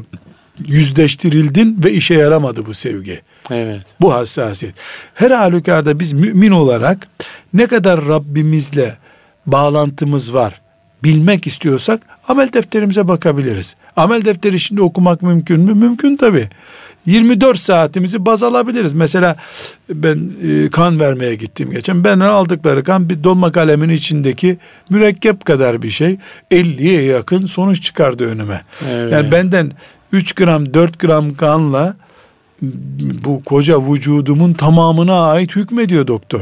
[0.68, 3.22] yüzleştirildin ve işe yaramadı bu sevgi.
[3.50, 3.82] Evet.
[4.02, 4.76] Bu hassasiyet.
[5.14, 7.08] Her halükarda biz mümin olarak
[7.54, 8.98] ne kadar Rabbimizle
[9.46, 10.62] bağlantımız var
[11.06, 13.76] bilmek istiyorsak amel defterimize bakabiliriz.
[13.96, 15.74] Amel defteri şimdi okumak mümkün mü?
[15.74, 16.50] Mümkün tabi.
[17.06, 18.94] 24 saatimizi baz alabiliriz.
[18.94, 19.36] Mesela
[19.90, 22.04] ben e, kan vermeye gittim geçen.
[22.04, 24.58] Benden aldıkları kan bir dolma kalemin içindeki
[24.90, 26.18] mürekkep kadar bir şey.
[26.52, 28.62] 50'ye yakın sonuç çıkardı önüme.
[28.90, 29.12] Evet.
[29.12, 29.72] Yani benden
[30.16, 31.96] 3 gram 4 gram kanla
[33.26, 36.40] bu koca vücudumun tamamına ait hükmediyor doktor.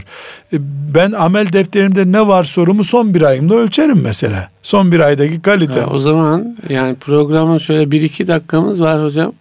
[0.54, 0.58] E,
[0.96, 4.50] Ben amel defterimde ne var sorumu son bir ayımda ölçerim mesela.
[4.62, 5.80] Son bir aydaki kalite.
[5.80, 9.34] Ha, o zaman yani programın şöyle bir iki dakikamız var hocam.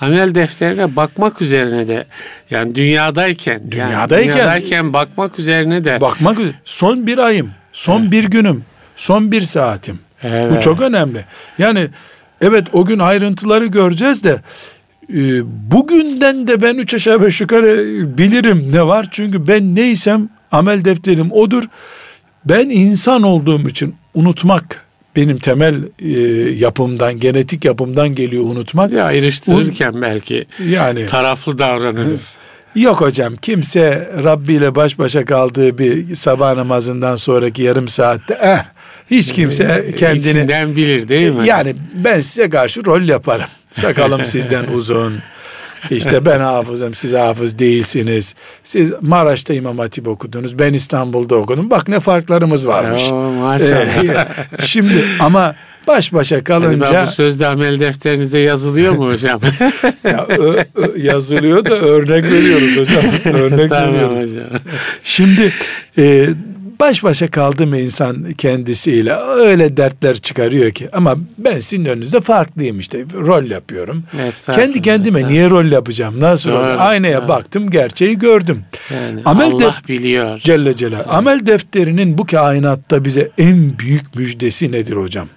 [0.00, 2.04] Amel defterine bakmak üzerine de
[2.50, 8.64] yani dünyadayken yani Dünyadayken- dünyadayken bakmak üzerine de Bakmak son bir ayım, son bir günüm,
[8.96, 9.98] son bir saatim.
[10.22, 10.52] Evet.
[10.56, 11.24] Bu çok önemli.
[11.58, 11.88] Yani
[12.40, 14.40] evet o gün ayrıntıları göreceğiz de
[15.14, 17.84] e, bugünden de ben üç aşağı beş yukarı
[18.18, 19.08] bilirim ne var.
[19.10, 21.64] Çünkü ben neysem amel defterim odur.
[22.44, 24.84] Ben insan olduğum için unutmak
[25.16, 26.08] benim temel e,
[26.50, 28.92] yapımdan, genetik yapımdan geliyor unutmak.
[28.92, 32.38] Ya ayrıştırırken belki Yani taraflı davranırız.
[32.74, 38.58] Yok hocam kimse Rabbi ile baş başa kaldığı bir sabah namazından sonraki yarım saatte eh,
[39.10, 41.46] hiç kimse kendini İçinden bilir değil mi?
[41.48, 43.46] yani ben size karşı rol yaparım.
[43.72, 45.14] Sakalım sizden uzun.
[45.90, 48.34] İşte ben hafızım siz hafız değilsiniz.
[48.64, 50.58] Siz Maraş'ta İmam Hatip okudunuz.
[50.58, 51.70] Ben İstanbul'da okudum.
[51.70, 53.02] Bak ne farklarımız varmış.
[53.10, 54.04] Oo, maşallah.
[54.04, 54.26] Ee,
[54.62, 55.54] Şimdi ama
[55.86, 59.40] baş başa kalınca ben bu sözde amel defterinize yazılıyor mu hocam?
[60.04, 63.04] ya, ö- ö- yazılıyor da örnek veriyoruz hocam.
[63.34, 64.22] Örnek tamam veriyoruz.
[64.30, 64.44] hocam.
[65.04, 65.52] Şimdi
[65.98, 66.28] e,
[66.80, 72.80] baş başa kaldı mı insan kendisiyle öyle dertler çıkarıyor ki ama ben sizin önünüzde farklıyım
[72.80, 74.02] işte rol yapıyorum.
[74.28, 76.20] Estağfurullah, Kendi kendime niye rol yapacağım?
[76.20, 76.76] Nasıl Doğru?
[76.78, 77.28] Aynaya doğru.
[77.28, 78.64] baktım gerçeği gördüm.
[78.94, 80.38] Yani Amel Allah def- biliyor.
[80.38, 81.04] Celle Celal.
[81.08, 85.28] Amel defterinin bu kainatta bize en büyük müjdesi nedir hocam?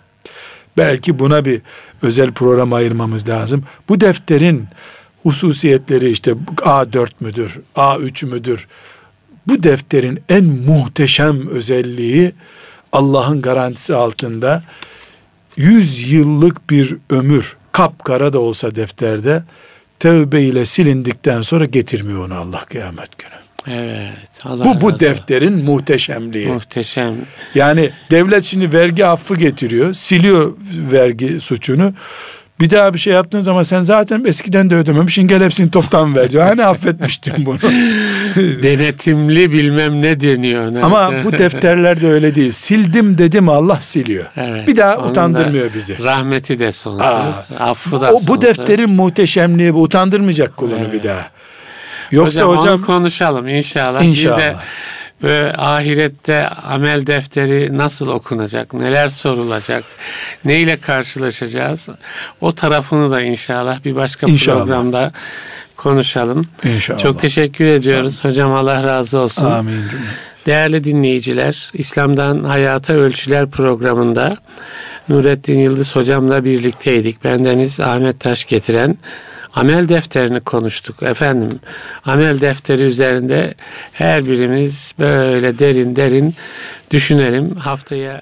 [0.77, 1.61] Belki buna bir
[2.01, 3.63] özel program ayırmamız lazım.
[3.89, 4.65] Bu defterin
[5.23, 8.67] hususiyetleri işte A4 müdür, A3 müdür?
[9.47, 12.31] Bu defterin en muhteşem özelliği
[12.91, 14.63] Allah'ın garantisi altında
[15.57, 19.43] 100 yıllık bir ömür kapkara da olsa defterde
[19.99, 23.43] tevbe ile silindikten sonra getirmiyor onu Allah kıyamet günü.
[23.67, 24.29] Evet.
[24.43, 26.47] Allah Bu bu defterin muhteşemliği.
[26.47, 27.15] Muhteşem.
[27.55, 30.57] Yani devlet şimdi vergi affı getiriyor, siliyor
[30.91, 31.93] vergi suçunu.
[32.59, 36.31] Bir daha bir şey yaptığın zaman sen zaten eskiden de ödememişsin gel hepsini toptan ver
[36.31, 36.43] diyor.
[36.43, 37.57] Hani affetmiştim bunu.
[38.63, 40.73] Denetimli bilmem ne deniyor.
[40.73, 40.83] Ne?
[40.83, 42.51] Ama bu defterlerde öyle değil.
[42.51, 44.25] Sildim dedim Allah siliyor.
[44.37, 44.67] Evet.
[44.67, 46.03] Bir daha utandırmıyor bizi.
[46.03, 47.01] Rahmeti de sonsuz.
[47.01, 48.27] Aa, affı da O, sonsuz.
[48.27, 51.27] bu defterin muhteşemliği bu utandırmayacak kulunu bir daha.
[52.11, 54.01] Yoksa hocam, hocam, onu konuşalım inşallah.
[54.01, 54.55] Bir de
[55.23, 59.83] Böyle ahirette amel defteri nasıl okunacak, neler sorulacak,
[60.45, 61.89] neyle karşılaşacağız?
[62.41, 64.57] O tarafını da inşallah bir başka İnşallah.
[64.57, 65.11] programda
[65.77, 66.45] konuşalım.
[66.63, 66.99] İnşallah.
[66.99, 69.45] Çok teşekkür ediyoruz hocam Allah razı olsun.
[69.45, 69.83] amin.
[70.45, 74.37] Değerli dinleyiciler, İslam'dan Hayata Ölçüler programında
[75.09, 77.23] Nurettin Yıldız hocamla birlikteydik.
[77.23, 78.97] Bendeniz Ahmet Taş getiren
[79.55, 81.03] amel defterini konuştuk.
[81.03, 81.59] Efendim,
[82.05, 83.53] amel defteri üzerinde
[83.93, 86.35] her birimiz böyle derin derin
[86.91, 87.55] düşünelim.
[87.55, 88.21] Haftaya